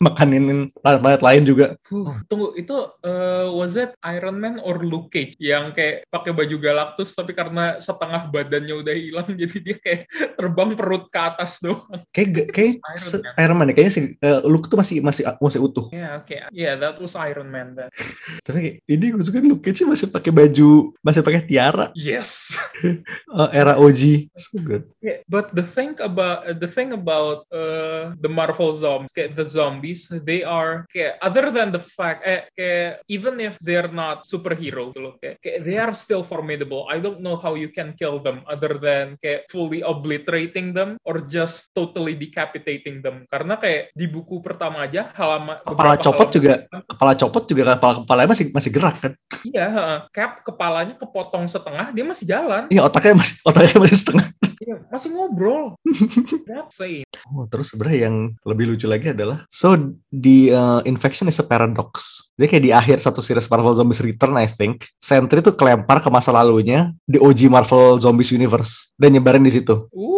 makanin 0.01 0.73
planet-planet 0.81 1.23
lain 1.23 1.43
juga. 1.45 1.67
Huh, 1.91 2.25
tunggu 2.27 2.57
itu 2.57 2.77
eh, 3.05 3.47
was 3.53 3.77
it 3.77 3.93
Iron 4.17 4.41
Man 4.41 4.57
or 4.65 4.81
Luke 4.81 5.13
Cage 5.13 5.37
yang 5.37 5.77
kayak 5.77 6.09
pakai 6.09 6.33
baju 6.33 6.57
Galactus 6.57 7.13
tapi 7.13 7.37
karena 7.37 7.79
setengah 7.79 8.31
badannya 8.33 8.75
udah 8.81 8.95
hilang 8.95 9.29
jadi 9.41 9.57
dia 9.61 9.77
kayak 9.77 10.01
terbang 10.39 10.73
perut 10.79 11.11
ke 11.13 11.21
atas 11.21 11.34
doang. 11.39 11.83
Kayak 12.15 12.53
kayak 12.53 12.79
Iron 12.81 13.23
Man. 13.23 13.35
Iron 13.41 13.57
Man. 13.57 13.69
Kayaknya 13.73 13.93
si 13.93 14.01
uh, 14.23 14.41
Luke 14.45 14.69
tuh 14.69 14.79
masih 14.79 15.01
masih 15.01 15.23
masih 15.41 15.61
utuh. 15.63 15.87
Ya 15.91 16.21
oke, 16.21 16.37
yeah 16.53 16.75
that 16.77 16.99
was 17.01 17.17
Iron 17.17 17.49
Man 17.51 17.75
then. 17.75 17.89
Tapi 18.47 18.79
ini 18.87 19.05
gue 19.15 19.25
suka 19.25 19.41
Luke 19.41 19.65
Cage 19.65 19.87
masih 19.89 20.09
pakai 20.11 20.31
baju 20.31 20.93
masih 21.01 21.21
pakai 21.25 21.43
tiara 21.47 21.91
Yes. 21.97 22.55
uh, 23.33 23.51
era 23.59 23.79
OG. 23.79 24.31
So 24.37 24.61
good. 24.61 24.85
Yeah, 25.01 25.25
but 25.31 25.55
the 25.57 25.65
thing 25.65 25.97
about 26.03 26.45
the 26.61 26.69
thing 26.69 26.93
about 26.93 27.47
uh, 27.55 28.13
the 28.21 28.29
Marvel 28.29 28.75
zombies, 28.77 29.13
kayak 29.15 29.39
the 29.39 29.47
zombies, 29.49 30.07
they 30.11 30.43
are 30.43 30.85
kayak 30.93 31.17
other 31.25 31.49
than 31.49 31.73
the 31.73 31.81
fact, 31.81 32.27
eh, 32.27 32.45
kayak 32.53 33.01
even 33.09 33.41
if 33.41 33.57
they're 33.63 33.91
not 33.91 34.29
superhero, 34.29 34.93
gitu 34.93 35.01
loh, 35.01 35.15
kayak, 35.23 35.41
kayak 35.41 35.59
they 35.65 35.79
are 35.81 35.95
still 35.97 36.23
formidable. 36.27 36.85
I 36.91 37.01
don't 37.01 37.25
know 37.25 37.39
how 37.39 37.57
you 37.57 37.71
can 37.71 37.97
kill 37.97 38.21
them 38.21 38.43
other 38.51 38.77
than 38.77 39.17
kayak 39.23 39.49
fully 39.49 39.81
obliterating 39.81 40.77
them 40.77 41.01
or 41.09 41.24
just 41.27 41.75
totally 41.75 42.15
decapitating 42.15 43.03
them. 43.03 43.27
Karena 43.27 43.59
kayak 43.59 43.91
di 43.93 44.07
buku 44.07 44.39
pertama 44.39 44.87
aja 44.87 45.11
halaman 45.17 45.59
Kepala 45.65 45.97
beberapa 45.97 46.05
copot 46.05 46.29
halaman- 46.31 46.37
juga 46.37 46.55
kepala 46.87 47.13
copot 47.19 47.43
juga 47.49 47.63
kepala 47.77 47.93
kepalanya 48.05 48.29
masih 48.31 48.47
masih 48.55 48.71
gerak 48.71 48.97
kan. 49.01 49.13
Iya, 49.45 49.67
heeh. 49.71 49.99
cap 50.15 50.33
kepalanya 50.47 50.95
kepotong 50.95 51.45
setengah, 51.51 51.91
dia 51.91 52.05
masih 52.07 52.25
jalan. 52.25 52.63
Iya 52.71 52.87
otaknya 52.87 53.19
masih 53.19 53.37
otaknya 53.43 53.77
masih 53.83 53.99
setengah. 53.99 54.27
Iya, 54.65 54.77
masih 54.89 55.09
ngobrol. 55.13 55.77
That's. 56.49 56.79
Oh, 57.33 57.45
terus 57.49 57.73
sebenarnya 57.73 58.11
yang 58.11 58.17
lebih 58.45 58.75
lucu 58.75 58.87
lagi 58.87 59.13
adalah 59.13 59.45
so 59.49 59.75
di 60.13 60.53
uh, 60.53 60.85
infection 60.85 61.27
is 61.31 61.41
a 61.41 61.47
paradox. 61.47 62.21
Jadi 62.37 62.47
kayak 62.51 62.65
di 62.65 62.73
akhir 62.75 62.99
satu 63.01 63.23
series 63.25 63.49
Marvel 63.49 63.75
Zombies 63.75 64.03
Return 64.03 64.35
I 64.37 64.47
think, 64.51 64.87
Sentry 65.01 65.41
tuh 65.41 65.55
kelempar 65.57 66.03
ke 66.03 66.09
masa 66.11 66.31
lalunya 66.35 66.93
di 67.09 67.17
OG 67.17 67.47
Marvel 67.49 67.99
Zombies 68.03 68.31
Universe 68.35 68.93
dan 68.99 69.15
nyebarin 69.15 69.43
di 69.45 69.53
situ. 69.55 69.87
Ooh, 69.95 70.14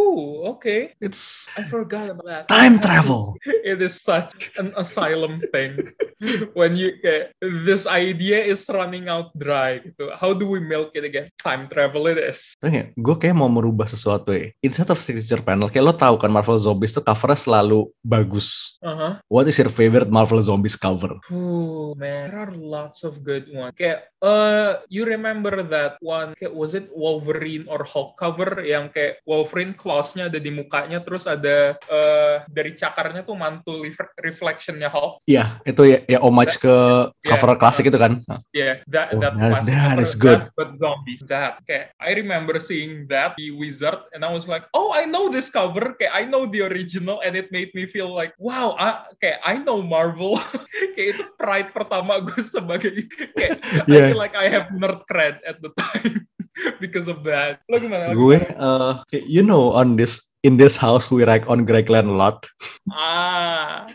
okay. 0.57 0.97
It's 0.99 1.47
I 1.55 1.69
forgot 1.69 2.11
about 2.11 2.27
that. 2.27 2.45
time 2.49 2.81
travel. 2.81 3.37
It 3.67 3.83
is 3.83 3.99
such 3.99 4.55
an 4.57 4.73
asylum 4.79 5.43
thing. 5.51 5.83
When 6.59 6.79
you 6.79 6.97
kayak, 7.03 7.35
this 7.67 7.85
idea 7.85 8.41
is 8.41 8.65
running 8.71 9.11
out 9.11 9.35
dry 9.37 9.83
gitu. 9.83 10.15
How 10.17 10.33
do 10.33 10.47
we 10.47 10.63
milk 10.63 10.95
it 10.95 11.05
again? 11.05 11.29
Time 11.43 11.67
travel 11.69 12.07
it 12.07 12.17
is. 12.17 12.55
Tapi 12.63 12.95
gue 12.95 13.17
kayak 13.19 13.37
mau 13.37 13.51
merubah 13.51 13.91
sesuatu 13.91 14.33
ya. 14.33 14.49
Instead 14.63 14.89
of 14.89 15.03
signature 15.03 15.43
panel, 15.43 15.69
kayak 15.69 15.85
lo 15.85 15.95
tahu 15.95 16.17
kan 16.17 16.31
Marvel 16.31 16.57
Zombies 16.57 16.95
tuh 16.95 17.03
covernya 17.03 17.37
selalu 17.37 17.91
bagus. 18.07 18.79
Uh-huh. 18.81 19.19
What 19.27 19.51
is 19.51 19.59
your 19.59 19.69
favorite 19.69 20.09
Marvel 20.09 20.39
Zombies 20.41 20.79
cover? 20.79 21.19
Oh 21.29 21.93
man, 21.99 22.31
there 22.31 22.39
are 22.39 22.55
lots 22.55 23.03
of 23.03 23.21
good 23.27 23.51
ones. 23.51 23.75
Kayak 23.75 24.09
uh, 24.27 24.83
you 24.91 25.07
remember 25.07 25.63
that 25.63 26.03
one? 26.03 26.35
Kayak, 26.35 26.55
was 26.59 26.75
it 26.75 26.91
Wolverine 26.91 27.71
or 27.71 27.87
Hulk 27.87 28.19
cover 28.19 28.59
yang 28.67 28.91
kayak 28.91 29.23
Wolverine 29.23 29.73
claws-nya 29.79 30.27
ada 30.27 30.43
di 30.43 30.51
mukanya, 30.51 30.99
terus 31.07 31.31
ada 31.31 31.79
uh, 31.87 32.43
dari 32.51 32.75
cakarnya 32.75 33.23
tuh 33.23 33.39
mantul 33.39 33.87
ref- 33.87 34.17
reflectionnya 34.19 34.91
Hulk. 34.91 35.23
Iya, 35.31 35.63
itu 35.63 35.83
ya, 35.87 35.99
ya 36.11 36.19
homage 36.19 36.59
ke 36.59 36.75
cover 37.23 37.55
Yeah. 37.55 37.61
klasik 37.63 37.87
itu 37.87 37.99
kan. 38.01 38.19
Yeah, 38.51 38.83
that 38.91 39.15
Oh, 39.15 39.23
that 39.23 39.39
that 39.39 39.63
cover, 39.63 40.03
is 40.03 40.19
good. 40.19 40.51
that, 40.51 40.59
but 40.59 40.75
zombie. 40.83 41.23
That. 41.31 41.63
Okay, 41.63 41.95
I 42.03 42.11
remember 42.19 42.59
seeing 42.59 43.07
that 43.09 43.39
the 43.39 43.55
Wizard, 43.55 44.03
and 44.11 44.27
I 44.27 44.31
was 44.35 44.51
like, 44.51 44.67
oh, 44.75 44.91
I 44.91 45.07
know 45.07 45.31
this 45.31 45.47
cover. 45.47 45.95
Okay, 45.95 46.11
I 46.11 46.27
know 46.27 46.51
the 46.51 46.67
original, 46.67 47.23
and 47.23 47.39
it 47.39 47.55
made 47.55 47.71
me 47.77 47.87
feel 47.87 48.11
like, 48.11 48.35
wow, 48.43 48.75
I, 48.75 49.07
okay, 49.17 49.39
I 49.47 49.63
know 49.63 49.79
Marvel. 49.79 50.43
kayak 50.97 51.21
itu 51.21 51.25
pride 51.37 51.71
pertama 51.77 52.25
gue 52.25 52.43
sebagai 52.43 52.91
kayak 53.37 53.61
Yeah. 53.87 54.16
Feel 54.17 54.25
like 54.25 54.33
I 54.33 54.49
have 54.49 54.73
nerd 54.73 55.05
cred 55.05 55.45
at 55.45 55.61
the 55.61 55.77
time 55.77 56.25
because 56.83 57.05
of 57.05 57.21
that. 57.29 57.61
Lo 57.69 57.77
gimana? 57.77 58.17
Gue, 58.17 58.41
uh, 58.57 59.05
you 59.13 59.45
know, 59.45 59.77
on 59.77 60.01
this 60.01 60.33
in 60.43 60.57
this 60.57 60.77
house 60.77 61.09
we 61.09 61.25
rag 61.25 61.47
on 61.47 61.65
Greg 61.65 61.89
Land 61.89 62.09
a 62.11 62.17
lot. 62.17 62.45
Ah, 62.91 63.87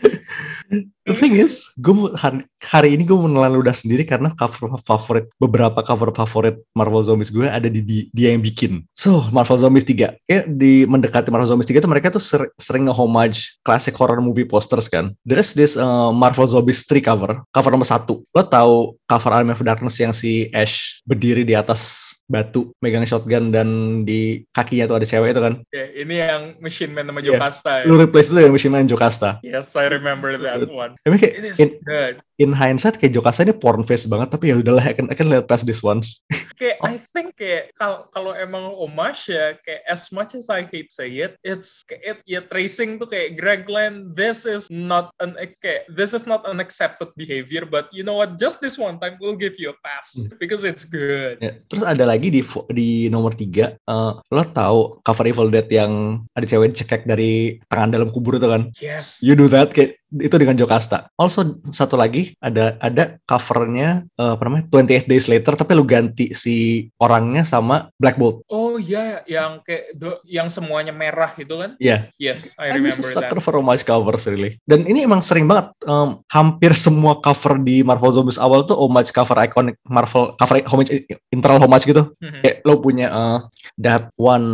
The 1.02 1.18
thing 1.18 1.34
is, 1.34 1.66
gue 1.82 2.14
hari, 2.14 2.46
hari 2.62 2.94
ini 2.94 3.02
gue 3.02 3.18
menelan 3.18 3.58
ludah 3.58 3.74
sendiri 3.74 4.06
karena 4.06 4.30
cover 4.38 4.70
favorit 4.86 5.26
beberapa 5.36 5.82
cover 5.82 6.14
favorit 6.14 6.62
Marvel 6.78 7.02
Zombies 7.02 7.34
gue 7.34 7.42
ada 7.44 7.66
di, 7.66 7.82
di- 7.82 8.06
dia 8.14 8.30
yang 8.30 8.38
bikin. 8.40 8.86
So 8.94 9.26
Marvel 9.34 9.58
Zombies 9.58 9.82
3, 9.82 10.14
kayak 10.30 10.46
di 10.54 10.86
mendekati 10.86 11.28
Marvel 11.34 11.50
Zombies 11.50 11.66
3 11.66 11.82
itu 11.82 11.90
mereka 11.90 12.06
tuh 12.08 12.22
ser- 12.22 12.54
sering 12.54 12.86
nge-homage 12.86 13.58
classic 13.66 13.98
horror 13.98 14.22
movie 14.22 14.46
posters 14.46 14.86
kan. 14.86 15.10
There's 15.26 15.52
this 15.52 15.74
uh, 15.74 16.14
Marvel 16.14 16.46
Zombies 16.46 16.86
3 16.86 17.02
cover, 17.02 17.42
cover 17.50 17.70
nomor 17.74 17.90
satu. 17.90 18.22
Lo 18.30 18.46
tahu 18.46 18.94
cover 19.10 19.34
Army 19.34 19.52
of 19.52 19.60
Darkness 19.66 19.98
yang 19.98 20.14
si 20.14 20.46
Ash 20.54 21.02
berdiri 21.02 21.42
di 21.42 21.58
atas 21.58 22.14
batu, 22.30 22.70
megang 22.78 23.04
shotgun 23.04 23.50
dan 23.52 23.68
di 24.06 24.46
kakinya 24.54 24.86
tuh 24.88 24.96
ada 25.02 25.04
cewek 25.04 25.34
itu 25.34 25.42
kan. 25.42 25.54
okay, 25.66 26.00
ini 26.00 26.16
yang 26.32 26.56
Machine 26.58 26.90
Man 26.90 27.06
sama 27.06 27.20
Yeah. 27.20 27.36
Jocasta. 27.36 27.72
ya? 27.80 27.84
Lu 27.84 27.94
replace 27.94 28.26
itu 28.26 28.40
dengan 28.40 28.52
Machine 28.52 28.72
Man 28.72 28.88
Jocasta. 28.88 29.30
Yes, 29.44 29.76
I 29.76 29.86
remember 29.86 30.32
that 30.34 30.64
one. 30.66 30.96
Tapi 31.04 31.16
kayak 31.20 31.34
It 31.36 31.44
is 31.46 31.58
in, 31.60 31.70
good. 31.84 32.14
in 32.40 32.50
hindsight 32.50 32.96
kayak 32.96 33.12
Jocasta 33.12 33.44
ini 33.44 33.52
porn 33.52 33.84
face 33.84 34.04
banget 34.04 34.32
tapi 34.32 34.50
ya 34.50 34.58
udahlah 34.58 34.82
I 34.82 34.92
can, 34.92 35.06
I 35.06 35.14
can 35.14 35.28
let 35.28 35.44
pass 35.44 35.62
this 35.62 35.84
once. 35.84 36.24
kayak 36.58 36.80
Oh. 36.80 36.88
I 36.88 36.98
think 37.12 37.36
kayak 37.36 37.74
kalau 37.76 38.08
kalau 38.10 38.32
emang 38.32 38.72
homage 38.72 39.28
ya 39.28 39.54
kayak 39.60 39.82
as 39.86 40.10
much 40.10 40.32
as 40.32 40.48
I 40.48 40.64
hate 40.64 40.90
say 40.90 41.10
it 41.10 41.38
it's 41.42 41.82
kayak 41.84 42.02
it, 42.02 42.18
ya 42.24 42.40
tracing 42.42 42.96
tuh 42.96 43.06
kayak 43.06 43.36
Greg 43.36 43.66
Land 43.66 44.14
this 44.14 44.42
is 44.44 44.66
not 44.66 45.10
an 45.18 45.34
kayak 45.58 45.86
this 45.90 46.10
is 46.10 46.24
not 46.24 46.42
an 46.44 46.58
accepted 46.58 47.10
behavior 47.14 47.62
but 47.62 47.86
you 47.90 48.02
know 48.02 48.14
what 48.14 48.34
just 48.34 48.58
this 48.58 48.74
one 48.74 48.98
time 48.98 49.14
we'll 49.18 49.38
give 49.38 49.58
you 49.58 49.70
a 49.70 49.78
pass 49.80 50.14
Hmm. 50.14 50.28
because 50.38 50.62
it's 50.62 50.82
good 50.82 51.38
Ya, 51.38 51.56
terus 51.66 51.82
ada 51.82 52.04
lagi 52.04 52.28
di 52.28 52.42
di 52.68 52.88
nomor 53.08 53.32
tiga, 53.32 53.74
eh, 53.74 54.12
lo 54.14 54.42
tahu 54.44 55.00
cover 55.00 55.24
Evil 55.24 55.48
Dead 55.48 55.66
yang 55.66 56.21
ada 56.38 56.46
cewek 56.46 56.76
dicekek 56.76 57.02
dari 57.04 57.58
tangan 57.66 57.90
dalam 57.90 58.08
kubur 58.14 58.38
itu 58.38 58.46
kan? 58.46 58.70
yes 58.78 59.18
You 59.18 59.34
do 59.34 59.50
that 59.50 59.74
kayak 59.74 59.98
itu 60.20 60.36
dengan 60.36 60.54
Jocasta. 60.60 61.08
Also 61.16 61.56
satu 61.72 61.96
lagi 61.96 62.36
ada 62.44 62.76
ada 62.78 63.16
covernya 63.24 64.04
eh, 64.20 64.30
apa 64.36 64.42
namanya 64.44 64.68
28 64.68 65.08
Days 65.08 65.26
Later 65.26 65.56
tapi 65.56 65.72
lu 65.72 65.88
ganti 65.88 66.30
si 66.36 66.86
orangnya 67.00 67.42
sama 67.48 67.88
Black 67.96 68.20
Bolt. 68.20 68.44
oh 68.52 68.61
ya 68.76 69.20
yang 69.24 69.60
kayak 69.60 69.92
the- 69.94 70.20
yang 70.24 70.46
semuanya 70.46 70.90
merah 70.90 71.32
itu 71.32 71.52
kan 71.52 71.74
Iya. 71.76 72.08
yes 72.16 72.52
I 72.54 72.68
I'm 72.68 72.80
remember 72.80 73.00
that 73.00 73.12
sucker 73.26 73.38
for 73.38 73.54
homage 73.54 73.82
covers 73.82 74.24
really. 74.24 74.56
Dan 74.62 74.84
ini 74.84 75.02
emang 75.02 75.20
sering 75.20 75.44
banget. 75.44 75.74
em, 75.82 76.22
hampir 76.28 76.72
semua 76.72 77.18
cover 77.18 77.58
di 77.58 77.82
Marvel 77.82 78.08
Zombies 78.10 78.36
awal 78.36 78.62
tuh 78.62 78.76
homage 78.76 79.10
cover 79.10 79.34
iconic 79.36 79.74
Marvel 79.82 80.32
cover 80.36 80.62
homage 80.64 80.94
internal 81.28 81.58
homage 81.58 81.82
gitu. 81.82 82.06
Mhm. 82.18 82.40
Kayak 82.40 82.56
lo 82.62 82.78
punya 82.78 83.08
eh, 83.08 83.38
that 83.76 84.06
one 84.14 84.46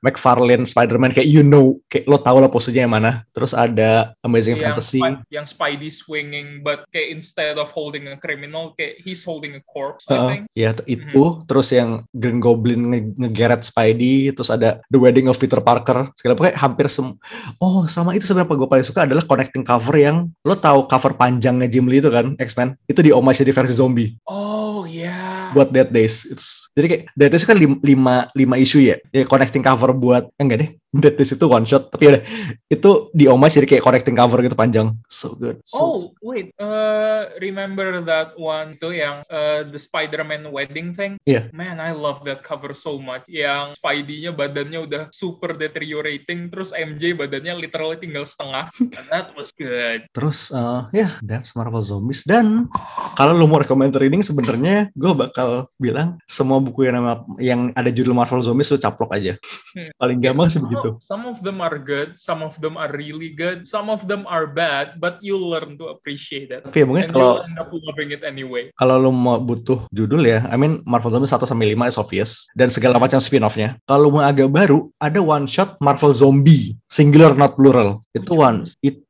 McFarlane 0.00 0.62
Spider-Man 0.62 1.10
kayak 1.10 1.26
you 1.26 1.42
know 1.42 1.80
kayak 1.86 2.06
lo 2.06 2.16
tau 2.16 2.36
lah 2.36 2.46
posenya 2.46 2.84
yang 2.84 2.92
mana. 2.92 3.26
Terus 3.32 3.50
ada 3.50 4.14
Amazing 4.22 4.56
yang, 4.56 4.62
Fantasy. 4.72 4.98
Spi- 4.98 5.22
yang 5.28 5.44
Spidey 5.44 5.90
swinging 5.90 6.62
but 6.62 6.86
kayak 6.88 7.10
instead 7.10 7.56
of 7.56 7.68
holding 7.68 8.06
a 8.06 8.16
criminal 8.16 8.70
kayak 8.72 8.96
he's 8.98 9.20
holding 9.20 9.52
a 9.52 9.62
corpse 9.64 10.06
I 10.06 10.14
Heeh, 10.14 10.28
think 10.28 10.42
ya 10.54 10.70
t- 10.72 10.86
itu 10.86 11.42
terus 11.44 11.68
yang 11.68 12.06
Green 12.12 12.38
Goblin 12.38 12.88
nge- 12.88 13.14
ngegeret 13.18 13.65
Spidey 13.66 14.30
terus 14.30 14.48
ada 14.48 14.78
The 14.86 14.98
Wedding 15.02 15.26
of 15.26 15.36
Peter 15.42 15.58
Parker 15.58 16.14
segala 16.14 16.38
pokoknya 16.38 16.56
hampir 16.56 16.86
sem 16.86 17.18
oh 17.58 17.82
sama 17.90 18.14
itu 18.14 18.24
sebenarnya 18.24 18.54
gue 18.54 18.68
paling 18.70 18.86
suka 18.86 19.04
adalah 19.04 19.26
connecting 19.26 19.66
cover 19.66 19.98
yang 19.98 20.30
lo 20.46 20.54
tahu 20.54 20.86
cover 20.86 21.18
panjangnya 21.18 21.66
Jim 21.66 21.90
Lee 21.90 21.98
itu 21.98 22.08
kan 22.08 22.38
X-Men? 22.38 22.78
Itu 22.86 23.02
di 23.02 23.10
homage 23.10 23.42
di 23.42 23.50
versi 23.50 23.74
zombie. 23.74 24.14
Oh 24.30 24.86
yeah 24.86 25.26
buat 25.56 25.70
Dead 25.70 25.88
Days. 25.88 26.26
It's- 26.28 26.66
jadi 26.74 26.86
kayak 26.86 27.02
Dead 27.16 27.30
Days 27.30 27.46
kan 27.46 27.56
lim- 27.56 27.80
lima 27.80 28.28
lima 28.34 28.54
isu 28.58 28.82
ya. 28.82 28.96
Ya 29.14 29.24
connecting 29.24 29.62
cover 29.62 29.94
buat 29.94 30.28
enggak 30.36 30.58
deh 30.60 30.70
Dead 31.00 31.16
itu 31.16 31.46
one 31.46 31.66
shot 31.66 31.88
tapi 31.88 32.12
ya 32.12 32.20
itu 32.68 33.10
di 33.16 33.24
homage 33.26 33.56
jadi 33.56 33.68
kayak 33.68 33.84
connecting 33.84 34.16
cover 34.16 34.40
gitu 34.44 34.56
panjang 34.56 34.92
so 35.08 35.34
good 35.36 35.60
so 35.64 35.86
Oh 35.86 36.12
wait, 36.18 36.50
uh, 36.58 37.30
remember 37.38 38.02
that 38.02 38.34
one 38.34 38.74
tuh 38.82 38.90
yang 38.90 39.22
uh, 39.30 39.62
the 39.62 39.78
Spider-Man 39.78 40.50
wedding 40.50 40.98
thing? 40.98 41.14
Iya. 41.22 41.48
Man, 41.54 41.78
I 41.78 41.94
love 41.94 42.26
that 42.26 42.42
cover 42.42 42.74
so 42.74 42.98
much. 42.98 43.22
Yang 43.30 43.78
Spidey-nya 43.78 44.34
badannya 44.34 44.82
udah 44.82 45.02
super 45.14 45.54
deteriorating, 45.54 46.50
terus 46.50 46.74
MJ 46.74 47.14
badannya 47.14 47.54
literally 47.54 47.96
tinggal 48.02 48.26
setengah. 48.26 48.66
And 48.82 49.06
that 49.14 49.30
was 49.38 49.54
good. 49.54 50.10
Terus 50.10 50.50
eh, 50.50 51.06
ya 51.06 51.08
that's 51.22 51.54
Marvel 51.54 51.86
Zombies 51.86 52.26
dan 52.26 52.66
kalau 53.14 53.38
lu 53.38 53.46
mau 53.46 53.62
recommend 53.62 53.94
reading 53.94 54.26
sebenarnya 54.26 54.90
gue 54.98 55.12
bakal 55.14 55.70
bilang 55.78 56.18
semua 56.26 56.58
buku 56.58 56.90
yang 56.90 56.98
nama 56.98 57.22
yang 57.38 57.70
ada 57.78 57.94
judul 57.94 58.12
Marvel 58.12 58.42
Zombies 58.42 58.74
lu 58.74 58.82
caplok 58.82 59.14
aja. 59.14 59.38
Hmm. 59.72 59.94
Paling 59.96 60.18
gampang 60.18 60.50
sih 60.50 60.58
Some 60.58 60.68
begitu. 60.86 60.94
of- 60.94 61.02
Some 61.02 61.22
of 61.26 61.42
them 61.42 61.58
are 61.58 61.76
good, 61.76 62.14
some 62.14 62.40
of 62.40 62.54
them 62.58 62.74
are 62.74 62.90
really 62.90 63.30
good, 63.30 63.66
some 63.66 63.88
of 63.88 64.06
them 64.06 64.22
are 64.26 64.46
bad, 64.46 64.98
but 64.98 65.18
you 65.20 65.34
learn 65.34 65.74
to 65.76 65.90
appreciate 65.90 66.50
it. 66.50 66.62
Tapi 66.62 66.82
ya 66.82 66.86
mungkin 66.86 67.08
And 67.08 67.14
kalau 67.14 67.32
end 67.42 67.58
up 67.58 67.70
loving 67.72 68.10
it 68.10 68.22
anyway. 68.22 68.70
kalau 68.74 68.98
lu 68.98 69.10
mau 69.10 69.38
butuh 69.38 69.84
judul 69.90 70.22
ya, 70.22 70.46
I 70.46 70.54
mean 70.54 70.82
Marvel 70.84 71.10
Zombies 71.10 71.34
1 71.34 71.44
sampai 71.44 71.74
5 71.74 71.90
is 71.90 71.98
obvious 71.98 72.30
dan 72.54 72.70
segala 72.70 72.98
macam 72.98 73.18
spin-off-nya. 73.18 73.78
Kalau 73.84 74.10
mau 74.10 74.22
agak 74.22 74.50
baru, 74.50 74.90
ada 74.98 75.18
one 75.18 75.46
shot 75.46 75.74
Marvel 75.78 76.12
Zombie, 76.12 76.76
singular 76.86 77.34
not 77.34 77.56
plural. 77.56 78.02
Itu 78.12 78.38
one 78.38 78.66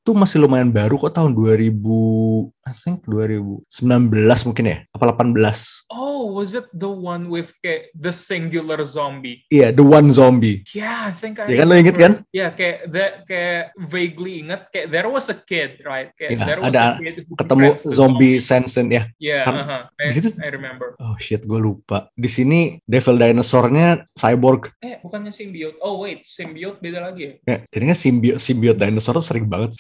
itu 0.07 0.15
masih 0.15 0.39
lumayan 0.47 0.71
baru 0.71 1.03
kok 1.03 1.19
tahun 1.19 1.35
2000 1.35 2.55
I 2.67 2.75
think 2.75 3.07
2019 3.07 4.47
mungkin 4.51 4.65
ya, 4.67 4.79
apa 4.91 5.15
18. 5.15 5.87
Oh, 5.95 6.35
was 6.35 6.51
it 6.55 6.67
the 6.75 6.91
one 6.91 7.31
with 7.31 7.55
kayak 7.63 7.95
the 7.95 8.11
singular 8.11 8.83
zombie? 8.83 9.47
Iya, 9.55 9.71
The 9.71 9.87
One 9.87 10.11
Zombie. 10.11 10.67
Yeah, 10.75 11.11
I 11.11 11.15
think 11.15 11.39
I. 11.39 11.47
Ya 11.47 11.63
kan 11.63 11.67
lo 11.71 11.75
inget 11.79 11.95
kan? 11.95 12.13
Ya 12.35 12.51
kayak 12.51 12.91
that 12.91 13.13
kayak 13.31 13.71
vaguely 13.87 14.43
inget 14.43 14.67
kayak 14.75 14.91
there 14.91 15.07
was 15.07 15.31
a 15.31 15.39
kid 15.39 15.79
right? 15.87 16.11
Kayak 16.19 16.31
Iya, 16.35 16.43
there 16.43 16.59
was 16.59 16.75
ada 16.75 16.83
a 16.83 16.91
kid 16.99 17.17
Ketemu 17.39 17.67
the 17.79 17.95
zombie 17.95 18.37
sense 18.43 18.75
dan 18.75 18.91
ya. 18.91 19.07
Yeah, 19.23 19.47
Kan- 19.47 19.63
uh-huh. 19.63 19.83
I, 20.03 20.11
di 20.11 20.15
situ- 20.19 20.35
I 20.43 20.51
remember. 20.51 20.99
Oh 20.99 21.15
shit, 21.23 21.47
gue 21.47 21.61
lupa. 21.63 22.11
Di 22.19 22.27
sini 22.27 22.83
Devil 22.83 23.15
Dinosaur-nya 23.23 24.03
cyborg. 24.19 24.75
Eh, 24.83 24.99
bukannya 25.07 25.31
symbiote. 25.31 25.79
Oh 25.87 26.03
wait, 26.03 26.27
symbiote 26.27 26.83
beda 26.83 26.99
lagi 27.15 27.31
ya? 27.31 27.33
Ya, 27.47 27.57
jadinya 27.71 27.95
symbiote, 27.95 28.43
symbiote 28.43 28.83
dinosaur 28.83 29.23
tuh 29.23 29.27
sering 29.27 29.47
banget. 29.47 29.79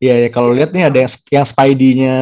Iya, 0.00 0.14
ya, 0.24 0.28
kalau 0.32 0.56
lihat 0.56 0.72
nih 0.72 0.88
ada 0.88 0.96
yang, 1.04 1.12
yang 1.28 1.44
Spidey-nya 1.44 2.14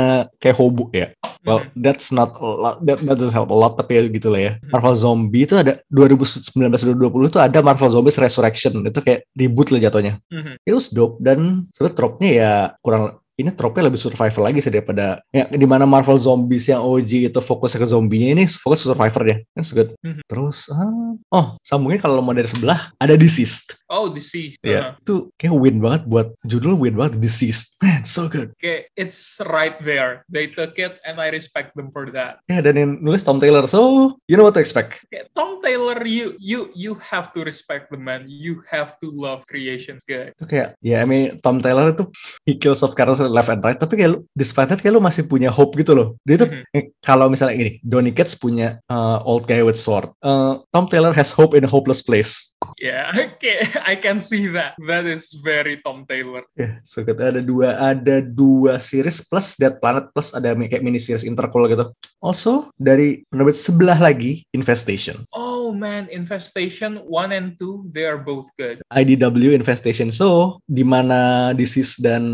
kayak 0.43 0.59
hobo 0.59 0.91
ya. 0.91 1.15
Well, 1.47 1.63
Mhm. 1.63 1.79
that's 1.79 2.11
not 2.11 2.35
a 2.35 2.43
lot, 2.43 2.83
that, 2.83 2.99
that 3.07 3.23
doesn't 3.23 3.31
help 3.31 3.55
a 3.55 3.57
lot, 3.57 3.79
tapi 3.79 3.95
ya 3.95 4.03
gitu 4.11 4.35
lah 4.35 4.41
ya. 4.43 4.53
Hmm. 4.59 4.75
Marvel 4.75 4.99
Zombie 4.99 5.47
itu 5.47 5.55
ada 5.55 5.79
2019-2020 5.87 7.31
itu 7.31 7.39
ada 7.39 7.63
Marvel 7.63 7.95
Zombies 7.95 8.19
Resurrection. 8.19 8.83
Itu 8.83 8.99
kayak 8.99 9.31
reboot 9.39 9.71
lah 9.71 9.79
jatuhnya. 9.79 10.19
Mhm. 10.27 10.59
It 10.67 10.75
was 10.75 10.91
dope 10.91 11.23
dan 11.23 11.71
sebenarnya 11.71 11.97
trope-nya 11.97 12.31
ya 12.35 12.53
kurang 12.83 13.23
ini 13.39 13.55
trope 13.55 13.79
lebih 13.79 13.97
survival 13.97 14.51
lagi 14.51 14.59
sih 14.59 14.75
daripada 14.75 15.23
ya 15.31 15.47
di 15.47 15.63
mana 15.63 15.87
Marvel 15.87 16.19
Zombies 16.19 16.67
yang 16.67 16.83
OG 16.83 17.31
itu 17.31 17.39
fokusnya 17.39 17.79
ke 17.79 17.89
zombinya 17.89 18.35
ini 18.35 18.45
fokus 18.51 18.83
survivor 18.83 19.23
deh. 19.23 19.39
That's 19.55 19.71
good. 19.71 19.95
Mhm. 20.03 20.27
Terus 20.27 20.67
ah, 20.75 21.15
oh 21.31 21.47
sambungnya 21.63 22.03
kalau 22.03 22.19
mau 22.19 22.35
dari 22.35 22.51
sebelah 22.51 22.91
ada 22.99 23.15
Deceased. 23.15 23.79
Oh, 23.89 24.11
deceased. 24.11 24.59
Ya, 24.61 24.93
uh-huh. 24.93 24.93
itu 25.01 25.15
kayak 25.39 25.55
win 25.55 25.79
banget 25.79 26.03
buat 26.11 26.35
judul 26.45 26.75
win 26.75 26.99
banget 26.99 27.23
Deceased. 27.23 27.79
Man, 27.83 28.03
so 28.03 28.27
good. 28.27 28.51
Kayak 28.59 28.91
it's 28.99 29.39
right 29.47 29.79
there. 29.87 30.27
They 30.27 30.51
took 30.51 30.77
it 30.83 30.99
and 31.07 31.23
I 31.23 31.31
respect 31.31 31.79
them 31.79 31.95
for 31.95 32.11
that. 32.11 32.43
Ya, 32.51 32.59
dan 32.59 32.75
yang 32.75 32.91
nulis 32.99 33.23
Tom 33.23 33.39
Taylor. 33.39 33.71
So, 33.71 34.13
you 34.27 34.35
know 34.35 34.43
what 34.43 34.59
to 34.59 34.63
expect. 34.63 35.07
Kayak 35.15 35.31
Tom 35.39 35.63
Taylor, 35.63 36.03
you 36.03 36.35
you 36.43 36.75
you 36.75 36.99
have 36.99 37.31
to 37.39 37.47
respect 37.47 37.95
the 37.95 38.01
man. 38.01 38.27
You 38.27 38.67
have 38.67 38.99
to 38.99 39.15
love 39.15 39.47
creations 39.47 40.03
good. 40.03 40.35
Itu 40.35 40.45
kayak, 40.51 40.75
ya 40.83 41.01
I 41.01 41.07
mean, 41.07 41.39
Tom 41.41 41.63
Taylor 41.63 41.95
itu 41.95 42.11
he 42.43 42.59
kills 42.59 42.83
off 42.83 42.99
characters 42.99 43.28
left 43.29 43.53
and 43.53 43.61
right. 43.61 43.77
Tapi 43.77 43.95
kayak 44.01 44.11
lu, 44.17 44.19
despite 44.33 44.69
that, 44.69 44.81
kayak 44.81 44.97
lu 44.97 45.03
masih 45.03 45.29
punya 45.29 45.53
hope 45.53 45.77
gitu 45.77 45.93
loh. 45.95 46.17
Dia 46.25 46.41
tuh, 46.41 46.49
Mhm. 46.49 46.65
eh, 46.73 46.85
kalau 47.01 47.29
misalnya 47.29 47.55
gini, 47.55 47.73
Donny 47.85 48.11
Cates 48.11 48.35
punya 48.35 48.81
uh, 48.89 49.21
Old 49.23 49.45
Guy 49.45 49.61
with 49.63 49.77
Sword. 49.77 50.11
Uh, 50.21 50.59
Tom 50.73 50.89
Taylor 50.89 51.13
has 51.13 51.31
hope 51.31 51.53
in 51.53 51.63
a 51.65 51.71
hopeless 51.71 52.01
place. 52.01 52.57
Yeah, 52.79 53.11
okay, 53.39 53.67
I 53.87 53.95
can 53.95 54.19
see 54.19 54.49
that. 54.55 54.75
That 54.89 55.07
is 55.07 55.31
very 55.43 55.79
Tom 55.83 56.07
Taylor. 56.07 56.43
Ya, 56.59 56.79
so 56.83 57.03
kita 57.03 57.35
ada 57.35 57.41
dua 57.43 57.75
ada 57.79 58.19
dua 58.23 58.83
series 58.83 59.23
plus 59.23 59.55
Dead 59.55 59.79
Planet 59.79 60.11
plus 60.11 60.35
ada 60.35 60.55
kayak 60.55 60.83
mini 60.83 60.99
series 60.99 61.23
intercool 61.23 61.67
gitu. 61.71 61.91
Also 62.19 62.71
dari 62.75 63.23
penerbit 63.31 63.55
sebelah 63.55 63.99
lagi 63.99 64.43
Infestation. 64.51 65.23
Oh 65.35 65.58
man, 65.71 66.09
Infestation 66.09 67.01
1 67.05 67.31
and 67.31 67.57
2, 67.57 67.91
they 67.91 68.05
are 68.05 68.17
both 68.17 68.47
good. 68.55 68.81
IDW 68.89 69.53
Infestation. 69.53 70.09
So, 70.09 70.59
di 70.65 70.83
mana 70.83 71.19
DC's 71.53 71.97
dan 71.97 72.25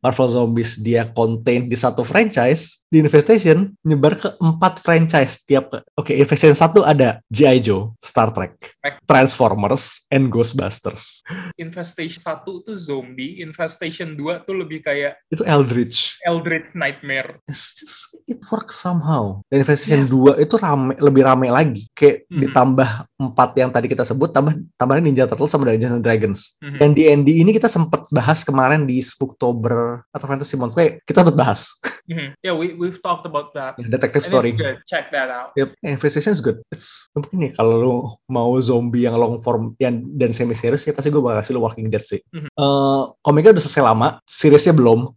Marvel 0.00 0.28
Zombies 0.28 0.76
dia 0.76 1.08
contain 1.10 1.66
di 1.66 1.74
satu 1.74 2.02
franchise, 2.02 2.82
di 2.86 2.98
Infestation 2.98 3.70
nyebar 3.82 4.14
ke 4.14 4.28
empat 4.36 4.80
franchise 4.80 5.42
tiap 5.44 5.68
ke- 5.68 5.82
Oke, 5.94 6.12
Infestation 6.12 6.54
satu 6.54 6.82
ada 6.82 7.20
G.I. 7.28 7.60
Joe, 7.60 7.94
Star 7.98 8.30
Trek, 8.30 8.56
Transformers, 9.04 10.06
and 10.08 10.28
Ghostbusters. 10.28 11.20
Infestation 11.56 12.22
1 12.22 12.42
tuh 12.46 12.74
zombie, 12.74 13.38
Infestation 13.38 14.14
2 14.14 14.46
tuh 14.46 14.56
lebih 14.56 14.80
kayak 14.80 15.18
Itu 15.28 15.44
Eldritch. 15.44 16.16
Eldritch 16.24 16.72
Nightmare. 16.72 17.36
It's 17.44 17.74
just, 17.74 18.16
it 18.26 18.40
works 18.48 18.74
somehow. 18.74 19.42
Dan 19.48 19.62
Infestation 19.62 20.06
Yes. 20.06 20.14
2 20.38 20.40
itu 20.40 20.54
rame, 20.56 20.94
lebih 20.96 21.22
rame 21.22 21.48
lagi. 21.48 21.84
Kayak 21.92 22.24
Mhm. 22.26 22.40
Ditambah 22.60 22.88
empat 23.20 23.50
yang 23.56 23.72
tadi 23.72 23.88
kita 23.88 24.04
sebut, 24.04 24.36
tambah 24.36 24.52
tambahnya 24.76 25.08
Ninja 25.08 25.24
Turtles 25.24 25.48
sama 25.48 25.64
Dungeons 25.64 25.96
and 25.96 26.04
Dragons. 26.04 26.60
Mhm. 26.60 26.76
Dan 26.76 26.88
di 26.92 27.08
ND 27.08 27.28
ini 27.40 27.56
kita 27.56 27.72
sempat 27.72 28.04
bahas 28.12 28.44
kemarin 28.44 28.84
di 28.84 29.00
Spooktober 29.00 30.04
atau 30.12 30.26
Fantasy 30.28 30.60
Month. 30.60 30.76
Kayak 30.76 31.00
kita 31.08 31.24
sempat 31.24 31.36
bahas. 31.40 31.72
Mhm. 32.10 32.36
Yeah, 32.44 32.52
we 32.52 32.76
we've 32.76 33.00
talked 33.00 33.24
about 33.24 33.56
that. 33.56 33.80
Ya, 33.80 33.88
Detective 33.88 34.24
And 34.26 34.28
Story. 34.28 34.50
good. 34.52 34.76
Check 34.84 35.08
that 35.12 35.32
out. 35.32 35.56
Yep, 35.56 35.72
Infestation 35.80 36.36
is 36.36 36.44
good. 36.44 36.60
It's 36.68 37.08
mungkin 37.16 37.48
nih 37.48 37.50
kalau 37.56 37.74
lu 37.80 37.92
mau 38.28 38.52
zombie 38.60 39.08
yang 39.08 39.16
long 39.16 39.40
form 39.40 39.72
yang 39.80 40.04
dan 40.20 40.36
semi 40.36 40.52
series 40.52 40.84
ya 40.84 40.92
pasti 40.92 41.08
gue 41.08 41.22
bakal 41.22 41.40
kasih 41.40 41.56
lu 41.56 41.64
Walking 41.64 41.88
Dead 41.88 42.04
sih. 42.04 42.20
Mhm. 42.36 42.52
Eh, 42.52 43.02
komiknya 43.24 43.56
udah 43.56 43.62
selesai 43.64 43.84
lama, 43.88 44.08
seriesnya 44.28 44.76
belum. 44.76 45.16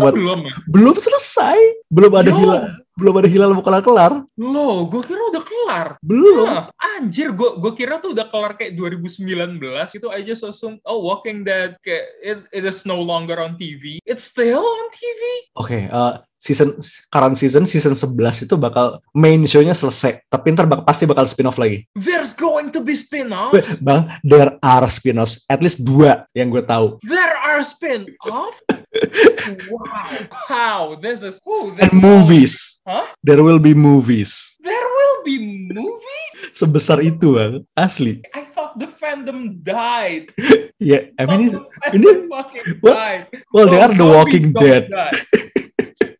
What- 0.00 0.16
belum 0.16 0.40
ya? 0.48 0.54
Belum 0.70 0.96
selesai. 0.98 1.56
Belum 1.92 2.10
ada 2.18 2.30
Yo. 2.32 2.36
hilal, 2.40 2.64
belum 2.94 3.14
ada 3.18 3.28
hilal 3.30 3.50
mau 3.54 3.64
kelar-kelar. 3.64 4.22
Loh, 4.38 4.86
gue 4.86 5.02
kira 5.02 5.22
udah 5.34 5.42
kelar. 5.42 5.86
Belum. 5.98 6.46
Hah, 6.46 6.70
anjir, 6.98 7.34
gue 7.34 7.58
gue 7.58 7.72
kira 7.74 7.98
tuh 7.98 8.14
udah 8.14 8.30
kelar 8.30 8.54
kayak 8.54 8.78
2019. 8.78 9.58
Itu 9.98 10.06
just 10.22 10.46
assume, 10.46 10.78
oh 10.86 11.02
Walking 11.02 11.42
Dead, 11.42 11.74
kayak 11.82 12.06
it, 12.22 12.38
it 12.54 12.62
is 12.62 12.86
no 12.86 12.98
longer 12.98 13.38
on 13.42 13.58
TV. 13.58 13.98
It's 14.06 14.22
still 14.22 14.62
on 14.62 14.86
TV? 14.94 15.22
Oke, 15.58 15.78
eh, 15.90 16.14
season 16.44 16.76
current 17.08 17.40
season 17.40 17.64
season 17.64 17.96
11 17.96 18.44
itu 18.44 18.54
bakal 18.54 19.00
main 19.16 19.48
show-nya 19.48 19.72
selesai, 19.72 20.20
tapi 20.28 20.52
ntar 20.52 20.68
bak- 20.68 20.84
pasti 20.84 21.08
bakal 21.08 21.24
spin-off 21.24 21.56
lagi. 21.56 21.88
There's 21.96 22.36
going 22.36 22.68
to 22.76 22.84
be 22.84 22.92
Wait, 22.92 23.00
spin-offs? 23.00 23.80
Bang, 23.80 24.12
there 24.20 24.60
are 24.60 24.84
spin-offs, 24.86 25.40
at 25.48 25.64
least 25.64 25.80
dua 25.82 26.28
yang 26.36 26.52
gue 26.52 26.60
tahu. 26.60 27.00
There 27.00 27.32
are 27.32 27.64
spin-offs? 27.64 28.60
wow. 29.72 30.12
Wow, 30.50 30.80
this 31.00 31.24
is... 31.24 31.40
Oh, 31.48 31.72
And 31.80 31.90
movies. 31.96 32.78
Huh? 32.86 33.08
There 33.24 33.40
will 33.42 33.58
be 33.58 33.72
movies. 33.72 34.54
There 34.60 34.76
will 34.84 35.16
be 35.24 35.40
movies? 35.72 36.52
Sebesar 36.52 37.00
itu, 37.00 37.34
Bang. 37.34 37.64
Asli. 37.74 38.20
I 38.36 38.44
thought 38.52 38.76
the 38.76 38.86
fandom 38.86 39.64
died. 39.64 40.28
Ya, 40.82 41.06
I 41.16 41.24
mean, 41.24 41.48
ini- 41.48 42.28
what? 42.28 42.50
died. 42.82 43.30
well, 43.54 43.70
they 43.70 43.78
Oh, 43.80 43.88
are 43.88 43.94
the 43.94 44.04
Walking 44.04 44.52
Dead. 44.52 44.90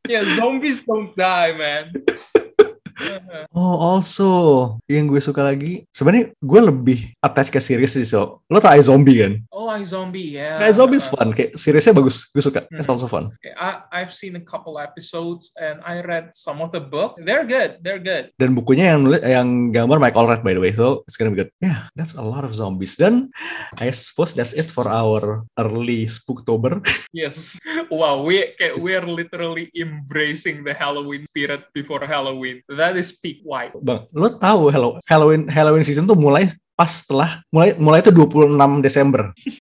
yeah, 0.09 0.25
zombies 0.37 0.83
don't 0.85 1.17
die, 1.17 1.53
man. 1.53 1.93
Oh, 3.55 3.77
also 3.79 4.29
yang 4.91 5.07
gue 5.07 5.21
suka 5.23 5.45
lagi, 5.45 5.87
sebenarnya 5.91 6.35
gue 6.37 6.61
lebih 6.61 6.99
attach 7.21 7.51
ke 7.51 7.61
series 7.63 7.95
sih, 7.95 8.07
so. 8.07 8.43
Lo 8.51 8.59
tau 8.59 8.75
iZombie 8.75 9.19
kan? 9.23 9.33
Oh, 9.55 9.71
I 9.71 9.83
zombie, 9.87 10.35
yeah. 10.37 10.59
Zombie 10.71 10.99
is 10.99 11.07
fun, 11.07 11.31
kayak 11.33 11.55
seriesnya 11.55 11.95
bagus, 11.95 12.27
gue 12.31 12.43
suka. 12.43 12.67
It's 12.75 12.87
Mhm. 12.87 12.95
also 12.99 13.07
fun. 13.07 13.31
Okay, 13.41 13.55
I, 13.55 13.83
I've 13.95 14.13
seen 14.13 14.35
a 14.35 14.43
couple 14.43 14.77
episodes 14.79 15.51
and 15.57 15.79
I 15.83 16.03
read 16.03 16.35
some 16.35 16.59
of 16.61 16.75
the 16.75 16.83
book. 16.83 17.15
They're 17.23 17.47
good. 17.47 17.79
They're 17.81 18.03
good. 18.03 18.31
Dan 18.39 18.55
bukunya 18.55 18.95
yang 18.95 19.07
nulis, 19.07 19.23
yang 19.23 19.71
gambar 19.71 19.99
Mike 20.03 20.19
Allred 20.19 20.43
by 20.43 20.55
the 20.55 20.63
way, 20.63 20.75
so 20.75 21.03
it's 21.07 21.15
gonna 21.17 21.31
be 21.31 21.39
good. 21.39 21.51
Yeah, 21.63 21.87
that's 21.95 22.15
a 22.15 22.25
lot 22.25 22.43
of 22.43 22.53
zombies. 22.55 22.99
Dan 22.99 23.31
I 23.79 23.91
suppose 23.91 24.35
that's 24.35 24.53
it 24.53 24.69
for 24.69 24.87
our 24.87 25.43
early 25.59 26.07
Spooktober. 26.07 26.83
Yes. 27.15 27.55
Wow, 27.95 28.25
we 28.27 28.57
we 28.81 28.97
are 28.97 29.05
literally 29.07 29.69
embracing 29.77 30.65
the 30.65 30.73
Halloween 30.75 31.29
spirit 31.31 31.69
before 31.71 32.03
Halloween. 32.03 32.65
That 32.67 32.94
is 32.95 33.13
peak 33.13 33.43
white. 33.43 33.75
Bang, 33.83 34.07
lo 34.15 34.29
tahu 34.35 34.71
Hello- 34.71 34.99
Halloween 35.07 35.47
Halloween 35.47 35.85
season 35.85 36.07
tuh 36.07 36.17
mulai 36.19 36.49
pas 36.75 36.91
setelah 36.91 37.39
mulai 37.55 37.79
mulai 37.79 38.03
itu 38.03 38.11
26 38.11 38.83
Desember. 38.83 39.31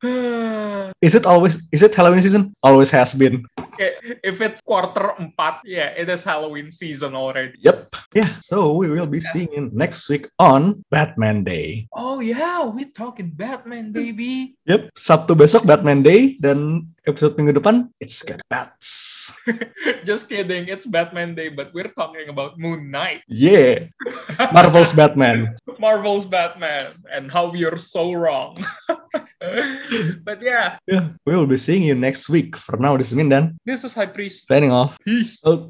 Is 0.99 1.15
it 1.15 1.23
always 1.23 1.63
is 1.71 1.79
it 1.79 1.95
Halloween 1.95 2.19
season? 2.19 2.51
Always 2.59 2.91
has 2.91 3.15
been. 3.15 3.47
okay, 3.79 3.95
if 4.19 4.43
it's 4.43 4.59
quarter 4.59 5.15
empat, 5.15 5.63
yeah, 5.63 5.95
it 5.95 6.11
is 6.11 6.27
Halloween 6.27 6.67
season 6.67 7.15
already. 7.15 7.55
Yep. 7.63 7.95
Yeah, 8.11 8.27
so 8.43 8.75
we 8.75 8.91
will 8.91 9.07
be 9.07 9.23
seeing 9.23 9.47
you 9.55 9.71
next 9.71 10.11
week 10.11 10.27
on 10.41 10.83
Batman 10.91 11.47
Day. 11.47 11.87
Oh 11.95 12.19
yeah, 12.19 12.67
we're 12.67 12.91
talking 12.91 13.31
Batman, 13.31 13.95
baby. 13.95 14.59
Yep, 14.67 14.91
Sabtu 14.99 15.39
besok 15.39 15.63
Batman 15.63 16.03
Day 16.03 16.35
dan 16.43 16.89
episode 17.09 17.35
minggu 17.35 17.57
depan 17.57 17.89
it's 17.99 18.21
gonna 18.21 18.45
bats. 18.49 19.33
Just 20.07 20.29
kidding. 20.29 20.65
It's 20.69 20.85
Batman 20.85 21.35
Day, 21.35 21.49
but 21.49 21.69
we're 21.73 21.91
talking 21.93 22.29
about 22.29 22.57
Moon 22.57 22.89
Knight, 22.89 23.21
Yeah. 23.27 23.89
Marvel's 24.55 24.93
Batman. 24.93 25.57
Marvel's 25.77 26.25
Batman, 26.25 26.97
and 27.11 27.29
how 27.29 27.49
we 27.51 27.65
are 27.65 27.77
so 27.77 28.13
wrong. 28.13 28.61
but 30.23 30.39
yeah, 30.41 30.79
Yeah, 30.87 31.09
we 31.25 31.35
will 31.35 31.45
be 31.49 31.57
seeing 31.57 31.83
you 31.83 31.95
next 31.95 32.29
week. 32.29 32.55
For 32.55 32.77
now, 32.77 32.95
this 32.97 33.11
is 33.11 33.17
Mindan 33.17 33.57
this 33.65 33.83
is 33.83 33.93
High 33.93 34.09
Priest. 34.09 34.47
signing 34.47 34.71
off. 34.71 34.97
Peace. 35.03 35.39
Oh. 35.43 35.67